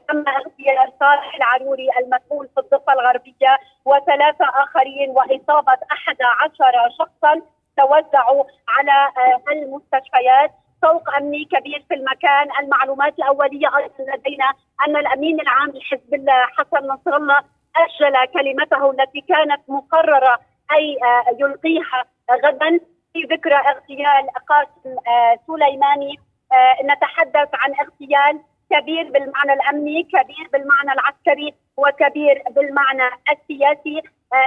[0.08, 7.42] تم اغتيال صالح العروري المسؤول في الضفة الغربية وثلاثه آخرين وإصابة 11 شخصا
[7.78, 9.12] توزعوا على
[9.52, 10.52] المستشفيات.
[10.82, 14.54] سوق أمني كبير في المكان، المعلومات الأولية أيضا لدينا
[14.88, 17.44] أن الأمين العام لحزب الله حسن نصر الله
[17.76, 20.40] أجل كلمته التي كانت مقررة
[20.76, 22.04] أي آه، يلقيها
[22.46, 22.80] غدا.
[23.14, 26.20] في ذكرى اغتيال قاسم آه، سليماني.
[26.54, 34.02] آه، نتحدث عن اغتيال كبير بالمعنى الأمني، كبير بالمعنى العسكري وكبير بالمعنى السياسي،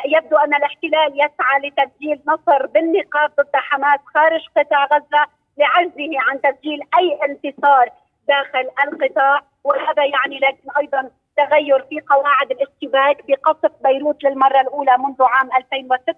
[0.06, 5.26] يبدو أن الاحتلال يسعى لتسجيل نصر بالنقاط ضد حماس خارج قطاع غزة
[5.58, 7.88] لعجزه عن تسجيل أي انتصار
[8.28, 9.40] داخل القطاع.
[9.64, 16.14] وهذا يعني لكن أيضا تغير في قواعد الاشتباك بقصف بيروت للمرة الأولى منذ عام 2006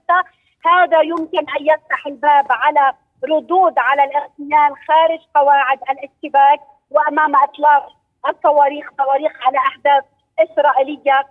[0.66, 2.92] هذا يمكن أن يفتح الباب على
[3.24, 7.88] ردود على الاغتيال خارج قواعد الاشتباك وأمام أطلاق
[8.28, 10.04] الصواريخ صواريخ على اهداف
[10.38, 11.26] إسرائيلية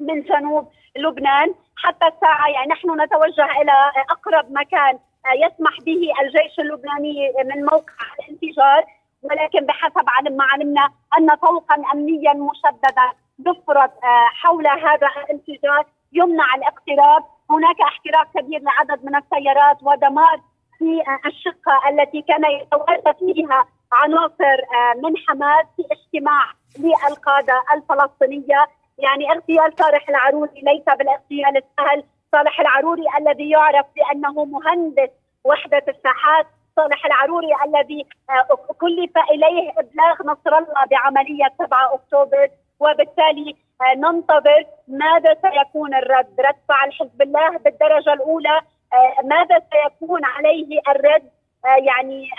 [0.00, 1.54] من جنوب لبنان.
[1.76, 3.72] حتى الساعة يعني نحن نتوجه إلى
[4.10, 4.98] أقرب مكان
[5.36, 8.84] يسمح به الجيش اللبناني من موقع الانفجار.
[9.22, 16.54] ولكن بحسب علم ما علمنا أن طوقا امنيا مشددا يفرض آه، حول هذا الانفجار يمنع
[16.54, 17.24] الاقتراب.
[17.50, 20.40] هناك احتراق كبير لعدد من السيارات ودمار
[20.78, 26.44] في آه، الشقة التي كان يتواجد فيها عناصر آه، من حماس في اجتماع
[26.78, 28.66] للقادة الفلسطينية.
[28.98, 32.04] يعني اغتيال صالح العروري ليس بالاغتيال السهل.
[32.32, 35.10] صالح العروري الذي يعرف بأنه مهندس
[35.44, 42.48] وحدة الساحات صالح العروري الذي آه، كلف إليه إبلاغ نصر الله بعملية 7 أكتوبر
[42.80, 46.40] وبالتالي آه، ننتظر ماذا سيكون الرد.
[46.40, 48.60] رد فعل حزب الله بالدرجة الأولى
[48.92, 51.30] آه، ماذا سيكون عليه الرد؟
[51.64, 52.30] يعني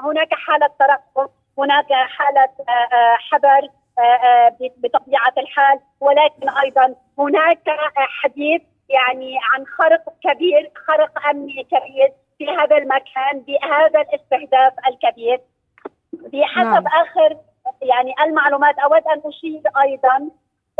[0.00, 2.48] هناك حالة ترقب هناك حالة
[3.30, 3.68] حذر
[4.76, 5.80] بطبيعة الحال.
[6.00, 7.62] ولكن أيضا هناك
[7.96, 12.12] حديث يعني عن خرق كبير خرق أمني كبير.
[12.40, 15.40] في هذا المكان بهذا الاستهداف الكبير
[16.12, 16.86] بحسب نعم.
[16.86, 17.36] آخر
[17.82, 20.30] يعني المعلومات أود أن أشير أيضا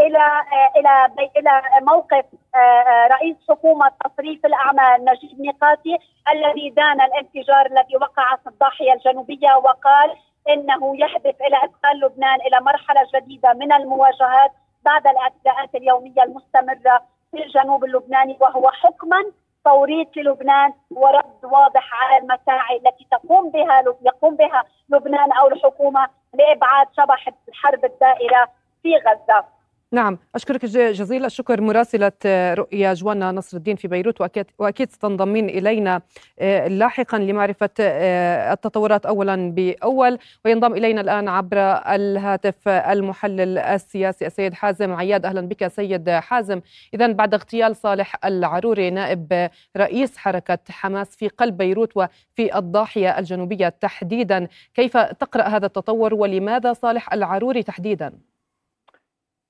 [0.01, 0.43] إلى
[0.77, 5.97] إلى إلى موقف آه، آه، رئيس حكومة تصريف الأعمال نجيب ميقاتي
[6.33, 10.17] الذي دان الانفجار الذي وقع في الضاحية الجنوبية وقال
[10.49, 14.53] إنه يهدف إلى إدخال لبنان إلى مرحلة جديدة من المواجهات
[14.85, 19.33] بعد الاعتداءات اليومية المستمرة في الجنوب اللبناني وهو حكما
[19.65, 26.87] توريط للبنان ورد واضح على المساعي التي تقوم بها يقوم بها لبنان أو الحكومة لإبعاد
[26.97, 28.49] شبح الحرب الدائرة
[28.83, 29.45] في غزة.
[29.93, 32.13] نعم أشكرك جزيل الشكر مراسلة
[32.55, 36.03] رؤيا جوانا نصر الدين في بيروت وأكيد, وأكيد ستنضمين إلينا
[36.39, 40.19] آه، لاحقا لمعرفة آه، التطورات أولا بأول.
[40.45, 41.59] وينضم إلينا الآن عبر
[41.95, 45.27] الهاتف المحلل السياسي السيد حازم عياد.
[45.27, 46.61] أهلا بك سيد حازم.
[46.95, 53.69] إذا بعد اغتيال صالح العروري نائب رئيس حركة حماس في قلب بيروت وفي الضاحية الجنوبية
[53.69, 54.49] تحديدا.
[54.75, 58.13] كيف تقرأ هذا التطور ولماذا صالح العروري تحديدا؟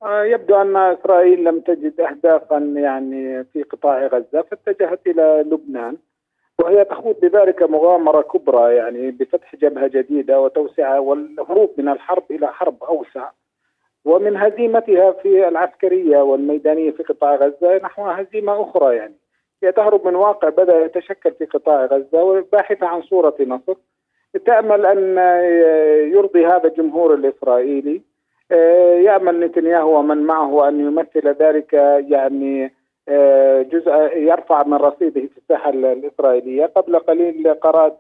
[0.03, 5.97] آه، يبدو أن إسرائيل لم تجد اهدافا يعني في قطاع غزة فاتجهت إلى لبنان
[6.61, 12.85] وهي تخوض بذلك مغامرة كبرى يعني بفتح جبهة جديدة وتوسعة والهروب من الحرب إلى حرب
[12.85, 13.31] أوسع.
[14.05, 19.15] ومن هزيمتها في العسكرية والميدانية في قطاع غزة نحو هزيمة أخرى يعني.
[19.63, 23.75] هي تهرب من واقع بدأ يتشكل في قطاع غزة وباحثة عن صورة نصر.
[24.47, 25.19] تأمل أن
[26.13, 28.03] يرضي هذا الجمهور الإسرائيلي.
[28.53, 31.73] آه، يأمل نتنياهو ومن معه أن يمثل ذلك
[32.09, 32.73] يعني
[33.09, 36.67] آه، جزء يرفع من رصيده في الساحة الإسرائيلية.
[36.67, 37.99] قبل قليل قرأت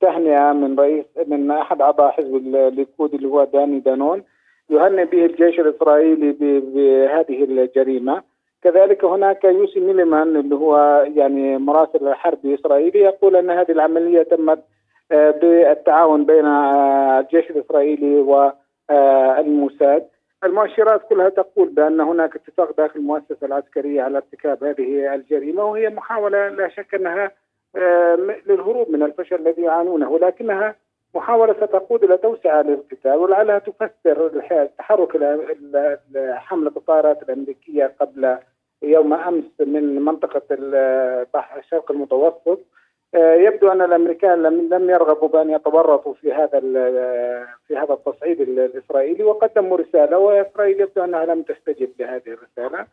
[0.00, 4.22] تهنئة من رئيس من أحد أعضاء حزب الليكود اللي هو داني دانون
[4.70, 8.22] يهنئ به الجيش الإسرائيلي بهذه الجريمة.
[8.62, 14.64] كذلك هناك يوسي ميليمان اللي هو يعني مراسل حربي إسرائيلي يقول أن هذه العملية تمت
[15.12, 20.08] آه، بالتعاون بين الجيش الإسرائيلي و آه، الموساد.
[20.44, 26.48] المؤشرات كلها تقول بأن هناك اتفاق داخل المؤسسة العسكرية على ارتكاب هذه الجريمة وهي محاولة
[26.48, 27.30] لا شك أنها
[27.76, 28.14] آه،
[28.46, 30.74] للهروب من الفشل الذي يعانونه ولكنها
[31.14, 34.28] محاولة ستقود إلى توسعة للقتال ولعلها تفسر
[34.78, 35.16] تحرك
[36.16, 38.38] حملة الطائرات الأمريكية قبل
[38.82, 40.42] يوم أمس من منطقة
[41.58, 42.46] الشرق المتوسط.
[42.48, 42.58] آه،
[43.14, 46.60] يبدو أن الأمريكان لم لم يرغبوا بأن يتورطوا في هذا
[47.66, 52.86] في هذا التصعيد الإسرائيلي وقدموا رسالة وإسرائيل يبدو أنها لم تستجب لهذه الرسالة.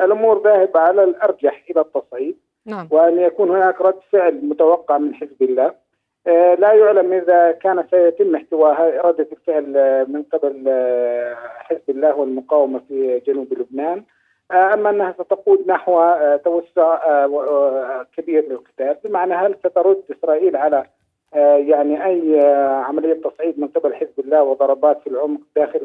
[0.00, 2.36] الأمور ذاهبة على الأرجح إلى التصعيد.
[2.66, 2.88] نعم.
[2.90, 5.74] وأن يكون هناك رد فعل متوقع من حزب الله
[6.26, 12.14] آه، لا يعلم إذا كان سيتم احتواء ردة الفعل آه، من قبل آه، حزب الله
[12.16, 14.04] والمقاومة في جنوب لبنان
[14.52, 16.98] أما أنها ستقود نحو توسع
[18.16, 18.96] كبير للقتال.
[19.04, 20.86] بمعنى هل سترد إسرائيل على
[21.68, 22.40] يعني أي
[22.86, 25.80] عملية تصعيد من قبل حزب الله وضربات في العمق داخل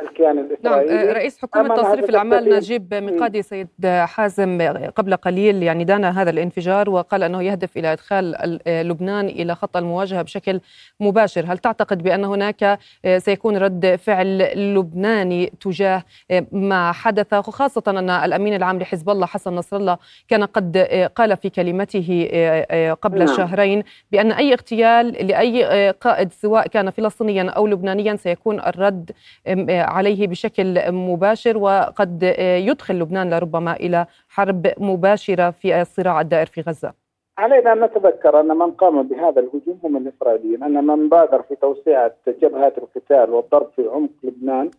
[0.00, 0.94] الكيان الإسرائيلي.
[0.94, 4.62] نعم رئيس حكومة تصريف الأعمال نجيب مقادي سيد حازم
[4.96, 10.22] قبل قليل يعني دان هذا الانفجار وقال أنه يهدف إلى إدخال لبنان إلى خط المواجهة
[10.22, 10.60] بشكل
[11.00, 12.78] مباشر، هل تعتقد بأن هناك
[13.16, 14.38] سيكون رد فعل
[14.74, 16.02] لبناني تجاه
[16.52, 20.78] ما حدث وخاصه أن الأمين العام لحزب الله حسن نصر الله كان قد
[21.14, 22.28] قال في كلمته
[23.02, 23.36] قبل نعم.
[23.36, 23.82] شهرين
[24.12, 29.10] بأن أي اغتيال لأي قائد سواء كان فلسطينيا أو لبنانيا سيكون الرد
[29.86, 36.92] عليه بشكل مباشر وقد يدخل لبنان لربما إلى حرب مباشرة في الصراع الدائر في غزة.
[37.38, 42.12] علينا أن نتذكر أن من قام بهذا الهجوم هم الإسرائيليين، أن من بادر في توسعه
[42.28, 44.70] جبهات القتال والضرب في عمق لبنان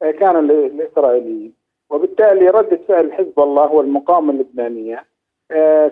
[0.00, 1.52] كان الاسرائيليين،
[1.90, 5.04] وبالتالي رده فعل حزب الله والمقاومة اللبنانية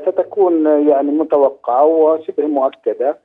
[0.06, 3.18] ستكون يعني متوقعة وشبه مؤكدة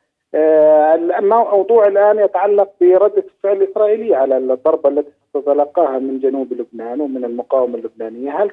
[1.19, 7.75] الموضوع الآن يتعلق برده الفعل الاسرائيليه على الضربه التي ستتلقاها من جنوب لبنان ومن المقاومة
[7.75, 8.51] اللبنانية، هل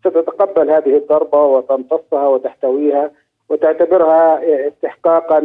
[0.00, 3.10] ستتقبل هذه الضربة وتمتصها وتحتويها
[3.48, 5.38] وتعتبرها استحقاقا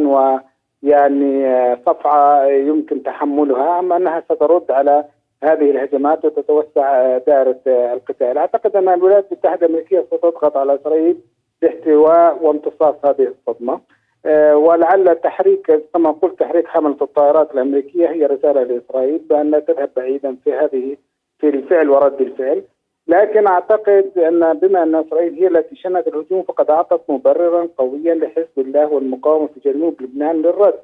[0.82, 5.04] ويعني صفعة يمكن تحملها أم أنها سترد على
[5.42, 11.18] هذه الهجمات وتتوسع دائرة القتال، أعتقد أن الولايات المتحدة الأمريكية ستضغط على إسرائيل
[11.62, 13.80] باحتواء وامتصاص هذه الصدمة.
[14.26, 20.36] آه، ولعل تحريك كما قلت تحريك حملة الطائرات الأمريكية هي رسالة لإسرائيل بأن تذهب بعيدا
[20.44, 20.96] في هذه
[21.38, 22.62] في الفعل ورد الفعل.
[23.08, 28.58] لكن أعتقد أن بما أن إسرائيل هي التي شنت الهجوم فقد أعطت مبررا قويا لحزب
[28.58, 30.78] الله والمقاومة في جنوب لبنان للرد.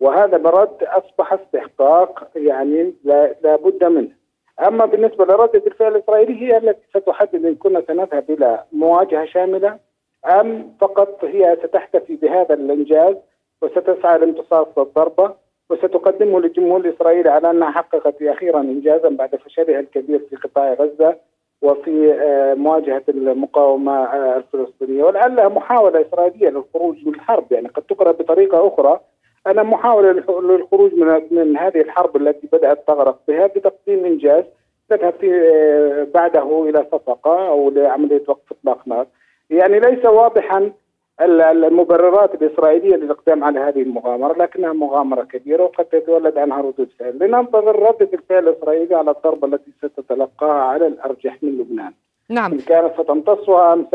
[0.00, 4.20] وهذا الرد أصبح استحقاق يعني لا بد منه.
[4.66, 9.78] أما بالنسبة لردة الفعل الإسرائيلي هي التي ستحدد إن كنا سنذهب إلى مواجهة شاملة
[10.26, 13.16] أم فقط هي ستحتفي بهذا الإنجاز
[13.62, 15.34] وستسعى لامتصاص الضربة
[15.70, 21.16] وستقدمه للجمهور الإسرائيلي على أنها حققت أخيرا إنجازا بعد فشلها الكبير في قطاع غزة
[21.62, 25.04] وفي آه، مواجهة المقاومة آه، الفلسطينية.
[25.04, 29.00] ولعلها محاولة إسرائيلية للخروج من الحرب يعني قد تقرأ بطريقة أخرى
[29.46, 34.44] أنا محاولة للخروج من من هذه الحرب التي بدأت تغرق بها بتقديم إنجاز
[34.88, 39.06] تذهب آه، بعده إلى صفقة أو لعملية وقف إطلاق نار.
[39.50, 40.72] يعني ليس واضحا
[41.20, 47.18] المبررات الإسرائيلية للإقدام على هذه المغامرة لكنها مغامرة كبيرة وقد تتولد عنها ردود فعل.
[47.18, 51.92] لننتظر ردة الفعل الإسرائيلية على الضربة التي ستتلقاها على الأرجح من لبنان.
[52.28, 52.52] نعم.
[52.52, 53.86] إن كانت ستمتصها أم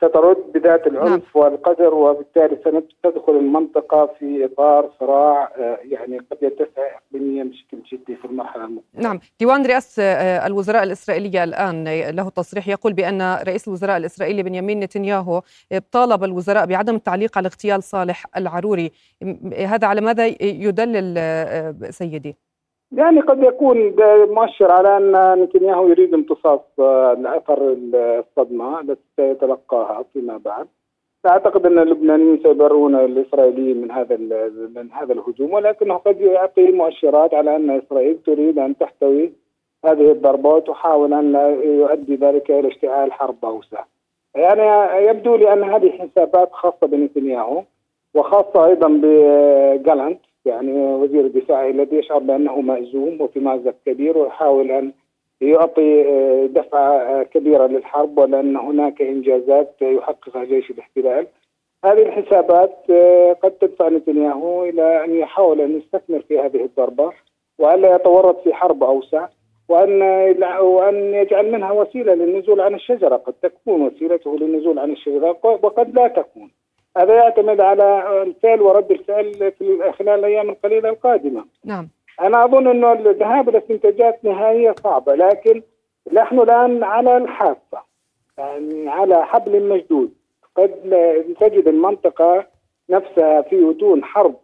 [0.00, 1.44] سترد بذات العنف نعم.
[1.44, 2.56] والقدر وبالتالي
[2.98, 6.82] ستدخل المنطقة في إطار صراع آه، يعني قد يتسع
[7.12, 12.68] إقليميا بشكل جدي في المرحلة المقبلة نعم ديوان رئاسة آه، الوزراء الإسرائيلية الآن له تصريح
[12.68, 15.42] يقول بأن رئيس الوزراء الإسرائيلي بنيامين نتنياهو
[15.92, 18.92] طالب الوزراء بعدم التعليق على اغتيال صالح العروري
[19.56, 22.36] هذا على ماذا يدلل آه، سيدي؟
[22.92, 23.94] يعني قد يكون
[24.30, 26.60] مؤشر على أن نتنياهو يريد امتصاص
[27.24, 30.66] اثر الصدمة التي سيتلقاها فيما بعد.
[31.26, 34.16] أعتقد أن اللبنانيين سيبرون الإسرائيليين من هذا
[34.76, 39.32] من هذا الهجوم ولكنه قد يعطي مؤشرات على أن إسرائيل تريد أن تحتوي
[39.84, 41.34] هذه الضربه وتحاول أن
[41.64, 43.84] يؤدي ذلك إلى اشتعال حرب اوسع.
[44.34, 44.62] يعني
[45.08, 47.62] يبدو لي أن هذه حسابات خاصة بنتنياهو
[48.14, 54.92] وخاصة أيضا بجالانت يعني وزير الدفاع الذي يشعر بأنه مهزوم وفي مأزق كبير ويحاول أن
[55.40, 61.26] يعطي آه، دفعه آه، كبيرة للحرب ولأن هناك إنجازات يحققها جيش الاحتلال.
[61.84, 67.12] هذه الحسابات آه، قد تدفع نتنياهو إلى أن يحاول أن يستثمر في هذه الضربة
[67.58, 69.28] وألا يتورط في حرب أوسع
[69.68, 70.02] وأن
[70.60, 76.08] وأن يجعل منها وسيلة للنزول عن الشجرة، قد تكون وسيلته للنزول عن الشجرة وقد لا
[76.08, 76.50] تكون.
[76.96, 81.44] هذا يعتمد على الفعل ورد الفعل في خلال الأيام القليلة القادمة.
[81.64, 81.88] نعم.
[82.20, 85.62] أنا أظن انه الذهاب إلى استنتاجات نهائية صعبة لكن
[86.12, 87.82] نحن الآن على الحافة
[88.38, 90.12] يعني على حبل مشدود
[90.56, 90.70] قد
[91.40, 92.46] تجد المنطقة
[92.90, 94.34] نفسها في أتون حرب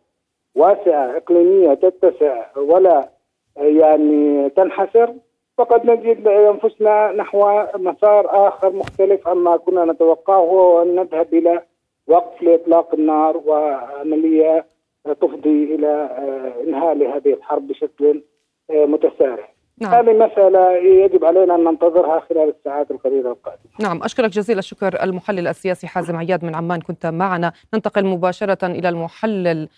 [0.54, 3.08] واسعة إقليمية تتسع ولا
[3.56, 5.14] يعني تنحسر
[5.58, 11.62] فقد نجد انفسنا نحو مسار آخر مختلف عما كنا نتوقعه ان نذهب إلى
[12.06, 14.66] وقف لإطلاق النار وعملية
[15.20, 18.22] تفضي إلى آه، انهاء لهذه الحرب بشكل
[18.70, 19.56] آه، متسارع.
[19.80, 19.94] نعم.
[19.94, 25.48] هذه مسألة يجب علينا أن ننتظرها خلال الساعات القليلة القادمة نعم أشكرك جزيل الشكر المحلل
[25.48, 29.68] السياسي حازم عياد من عمان كنت معنا ننتقل مباشرة إلى المحلل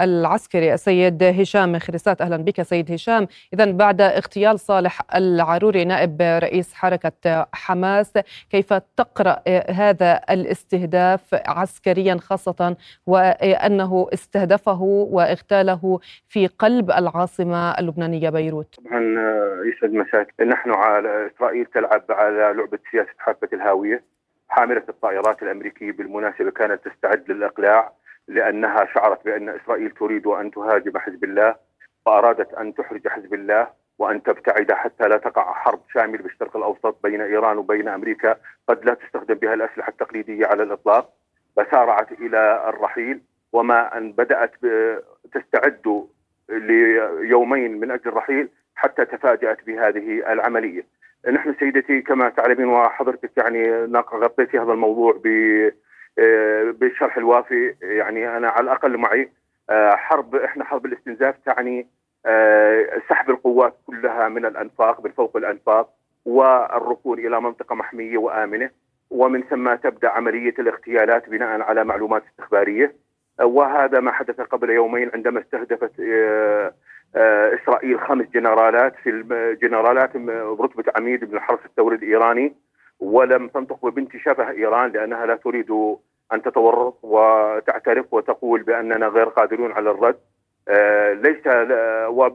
[0.00, 1.78] العسكري السيد هشام.
[1.78, 3.28] خريسات أهلا بك سيد هشام.
[3.54, 8.18] اذا بعد اغتيال صالح العروري نائب رئيس حركة حماس
[8.50, 12.76] كيف تقرأ هذا الاستهداف عسكريا خاصة
[13.06, 19.00] وأنه استهدفه واغتاله في قلب العاصمة اللبنانية بيروت؟ طبعا
[19.64, 24.02] يسعد مساك نحن على إسرائيل تلعب على لعبة سياسة حافه الهاوية.
[24.48, 27.92] حاملة الطائرات الأمريكية بالمناسبة كانت تستعد للإقلاع.
[28.28, 31.56] لأنها شعرت بأن إسرائيل تريد أن تهاجم حزب الله
[32.06, 33.68] وارادت أن تحرج حزب الله
[33.98, 38.36] وأن تبتعد حتى لا تقع حرب شامل بالشرق الأوسط بين إيران وبين أمريكا.
[38.68, 41.12] قد لا تستخدم بها الأسلحة التقليدية على الإطلاق.
[41.56, 43.20] فسارعت إلى الرحيل.
[43.52, 44.54] وما أن بدأت
[45.32, 46.06] تستعد
[46.48, 50.86] ليومين من أجل الرحيل حتى تفاجأت بهذه العملية.
[51.32, 55.28] نحن سيدتي كما تعلمين وحضرتك يعني غطيتي هذا الموضوع ب
[56.72, 57.74] بالشرح الوافي.
[57.82, 59.30] يعني أنا على الأقل معي
[59.70, 61.86] آه، حرب إحنا حرب الاستنزاف تعني
[62.26, 65.88] آه، سحب القوات كلها من الأنفاق من فوق الأنفاق
[66.24, 68.70] والركون إلى منطقة محمية وآمنة.
[69.10, 72.94] ومن ثم تبدأ عملية الاغتيالات بناء على معلومات استخبارية.
[73.42, 75.92] وهذا ما حدث قبل يومين عندما استهدفت
[77.54, 79.10] إسرائيل خمس جنرالات في
[79.62, 80.16] جنرالات
[80.58, 82.54] برتبه عميد من الحرس الثوري الإيراني.
[83.00, 85.70] ولم تنطق ببنت شبه إيران لأنها لا تريد
[86.32, 90.18] أن تتورط وتعترف وتقول بأننا غير قادرون على الرد
[90.68, 91.46] آه ليس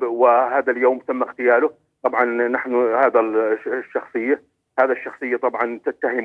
[0.03, 1.71] وهذا اليوم تم اغتياله
[2.03, 3.19] طبعا نحن هذا
[3.67, 4.41] الشخصية
[4.79, 6.23] هذا الشخصية طبعا تتهم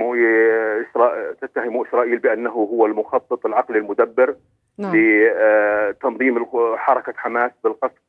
[1.41, 4.37] تتهم إسرائيل بأنه هو المخطط العقلي المدبر
[4.79, 4.93] نعم.
[4.97, 8.03] لتنظيم حركة حماس بالقصف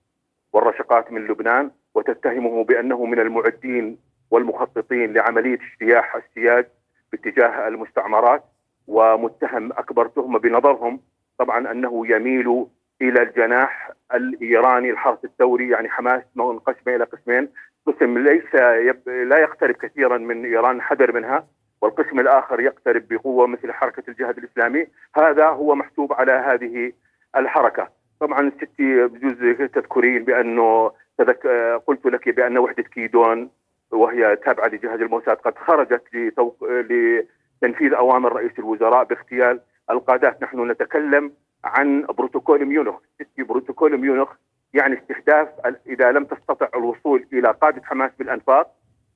[0.54, 3.98] والرشقات من لبنان وتتهمه بأنه من المعدين
[4.32, 6.66] والمخططين لعملية اجتياح السياج
[7.12, 8.44] باتجاه المستعمرات
[8.88, 11.00] ومتهم أكبر تهمة بنظرهم
[11.38, 12.66] طبعا أنه يميل
[13.02, 17.50] إلى الجناح الإيراني الحرس الثوري يعني حماس منقسمه إلى قسمين.
[17.88, 19.10] قسم ليس يب...
[19.10, 21.48] لا يقترب كثيرا من إيران حذر منها
[21.82, 24.88] والقسم الآخر يقترب بقوة مثل حركة الجهاد الإسلامي.
[25.16, 26.92] هذا هو محسوب على هذه
[27.36, 27.90] الحركة.
[28.20, 31.48] طبعا ستي بجوز تذكرين بأنه تذك...
[31.88, 33.50] قلت لك بأن وحدة كيدون
[33.92, 36.64] وهي تابعة لجهاز الموساد قد خرجت لتوق...
[36.64, 39.60] لتنفيذ أوامر رئيس الوزراء باغتيال
[39.92, 41.34] القادات، نحن نتكلم
[41.64, 42.96] عن بروتوكول ميونخ،
[43.38, 44.30] بروتوكول ميونخ
[44.74, 45.48] يعني استهداف
[45.88, 48.76] إذا لم تستطع الوصول إلى قادة حماس بالأنفاق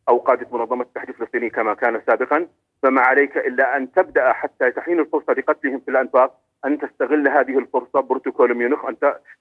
[0.09, 2.47] أو قادة منظمة التحرير الفلسطيني كما كان سابقا،
[2.83, 7.99] فما عليك إلا أن تبدأ حتى تحين الفرصة لقتلهم في الأنفاق أن تستغل هذه الفرصة
[8.01, 8.95] بروتوكول ميونخ أن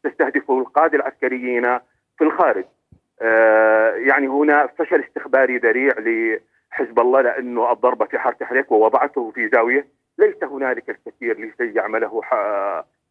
[0.04, 1.78] تستهدف القادة العسكريين
[2.18, 2.64] في الخارج.
[3.22, 9.48] آه، يعني هنا فشل استخباري ذريع لحزب الله لأنه الضربه في حارة حريق ووضعته في
[9.48, 9.86] زاوية
[10.18, 12.22] ليس هنالك الكثير لكي يعمله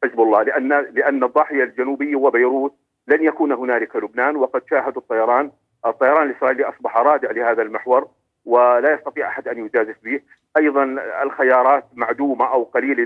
[0.03, 2.73] حزب الله لأن لأن الضاحية الجنوبية وبيروت
[3.07, 5.51] لن يكون هنالك لبنان وقد شاهدوا الطيران.
[5.85, 8.07] الطيران الاسرائيلي أصبح رادع لهذا المحور
[8.45, 10.19] ولا يستطيع أحد أن يجازف به.
[10.57, 10.83] أيضا
[11.23, 13.03] الخيارات معدومة أو قليلة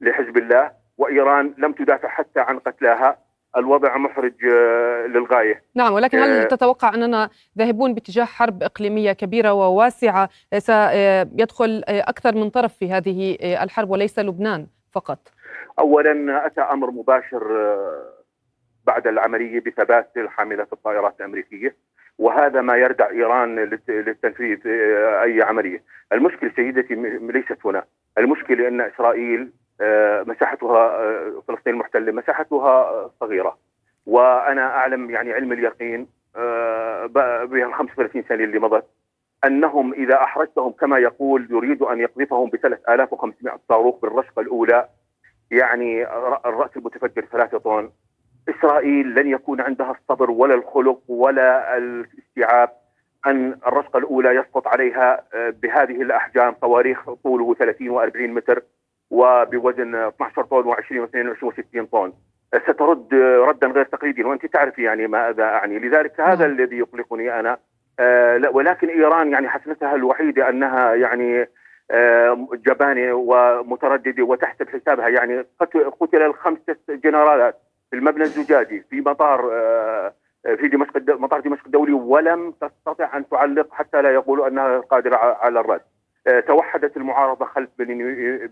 [0.00, 3.18] لحزب الله وإيران لم تدافع حتى عن قتلاها.
[3.56, 5.62] الوضع محرج آه، للغاية.
[5.74, 10.28] نعم ولكن هل آه، تتوقع أننا ذاهبون باتجاه حرب إقليمية كبيرة وواسعة
[10.58, 15.18] سيدخل أكثر من طرف في هذه الحرب وليس لبنان فقط؟
[15.78, 18.12] اولا أتى أمر مباشر آه،
[18.86, 21.76] بعد العملية بثبات حاملات الطائرات الأمريكية
[22.18, 24.58] وهذا ما يردع إيران للتنفيذ
[25.22, 25.82] أي عملية.
[26.12, 27.84] المشكلة سيدتي ليست هنا،
[28.18, 29.61] المشكلة أن إسرائيل آه،
[30.26, 33.58] مساحتها آه، فلسطين المحتله مساحتها صغيرة.
[34.06, 36.06] وأنا أعلم يعني علم اليقين
[36.36, 38.84] آه، بال 35 سنة اللي مضت
[39.44, 44.88] أنهم إذا أحرجتهم كما يقول يريد أن يقذفهم ب 3500 صاروخ بالرشقة الأولى.
[45.50, 46.04] يعني
[46.46, 47.90] الرأس المتفجر ثلاثة طن.
[48.48, 52.70] إسرائيل لن يكون عندها الصبر ولا الخلق ولا الاستيعاب
[53.26, 58.62] أن الرشقة الأولى يسقط عليها بهذه الأحجام صواريخ طوله 30 و40 متر.
[59.12, 62.12] وبوزن 12 طن و20 و22 و60 طن.
[62.68, 63.14] سترد
[63.48, 64.24] ردا غير تقليدي.
[64.24, 65.78] وأنت تعرف يعني ماذا أعني.
[65.78, 66.58] لذلك هذا نعم.
[66.58, 67.58] الذي يقلقني أنا.
[68.00, 71.48] آه ولكن إيران يعني حسنتها الوحيدة أنها يعني
[71.90, 75.08] آه جبانة ومترددة وتحسب حسابها.
[75.08, 75.44] يعني
[76.00, 77.58] قتل الخمسة جنرالات
[77.90, 80.12] في المبنى الزجاجي في مطار آه
[80.44, 85.60] في دمشق مطار دمشق الدولي ولم تستطع أن تعلق حتى لا يقولوا أنها قادرة على
[85.60, 85.80] الرد.
[86.46, 87.68] توحدت المعارضة خلف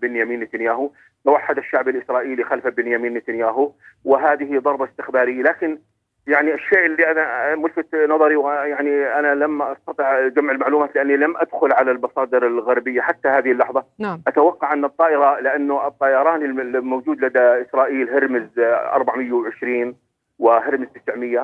[0.02, 0.90] بنيامين نتنياهو،
[1.24, 3.72] توحد الشعب الإسرائيلي خلف بنيامين نتنياهو،
[4.04, 5.78] وهذه ضربة استخبارية، لكن
[6.26, 11.72] يعني الشيء اللي أنا ملفت نظري ويعني أنا لم أستطع جمع المعلومات لأني لم أدخل
[11.72, 13.84] على المصادر الغربية حتى هذه اللحظة.
[13.98, 14.22] نعم.
[14.26, 19.96] أتوقع أن الطائرة لأنه الطيران الموجود لدى إسرائيل هرمز 420
[20.38, 21.40] وهرمز 900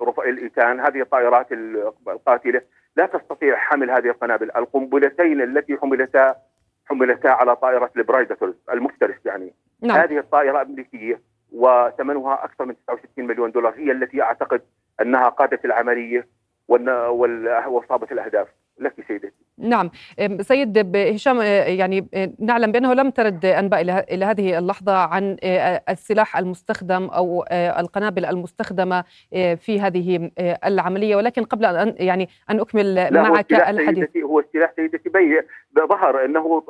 [0.00, 1.46] ورفائيل ايتان هذه الطائرات
[2.08, 2.60] القاتلة.
[2.96, 6.36] لا تستطيع حمل هذه القنابل القنبلتين التي حملتا
[6.86, 9.54] حملتا على طائرة البرايداتورز المفترس يعني.
[9.82, 9.96] نعم.
[9.96, 11.20] هذه الطائرة أمريكية
[11.52, 14.62] وثمنها أكثر من 69 مليون دولار هي التي أعتقد
[15.00, 16.28] أنها قادت العملية
[16.68, 18.48] واصابت الأهداف.
[18.78, 19.32] لك سيدتي.
[19.58, 19.90] نعم.
[20.40, 23.80] سيد هشام يعني نعلم بأنه لم ترد أنباء
[24.14, 25.36] إلى هذه اللحظة عن
[25.88, 31.16] السلاح المستخدم أو القنابل المستخدمة في هذه العملية.
[31.16, 33.98] ولكن قبل أن يعني أن أكمل معك الحديث.
[33.98, 35.42] سيدتي هو السلاح سيدتي بي
[35.88, 36.62] ظهر أنه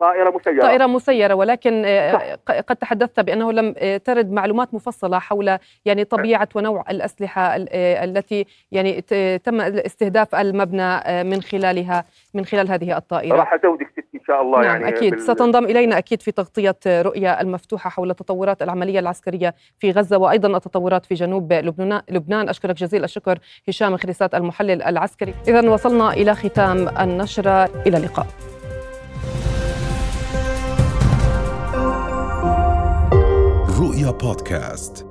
[0.00, 0.60] طائرة مسيرة.
[0.60, 1.82] طائرة مسيرة ولكن
[2.12, 2.52] صح.
[2.60, 3.74] قد تحدثت بأنه لم
[4.04, 7.56] ترد معلومات مفصلة حول يعني طبيعة ونوع الأسلحة
[8.04, 9.00] التي يعني
[9.44, 12.04] تم استهداف المبنى من خلالها.
[12.36, 13.36] من خلال هذه الطائرة.
[13.36, 15.14] راح أزودك ست إن شاء الله نعم يعني أكيد.
[15.14, 15.22] بال...
[15.22, 21.06] ستنضم إلينا أكيد في تغطية رؤية المفتوحة حول تطورات العملية العسكرية في غزة وأيضا التطورات
[21.06, 22.48] في جنوب لبنان, لبنان.
[22.48, 25.34] أشكرك جزيل الشكر هشام خريسات المحلل العسكري.
[25.48, 27.64] إذا وصلنا إلى ختام النشرة.
[27.86, 28.26] إلى اللقاء.
[33.80, 35.05] رؤيا بودكاست.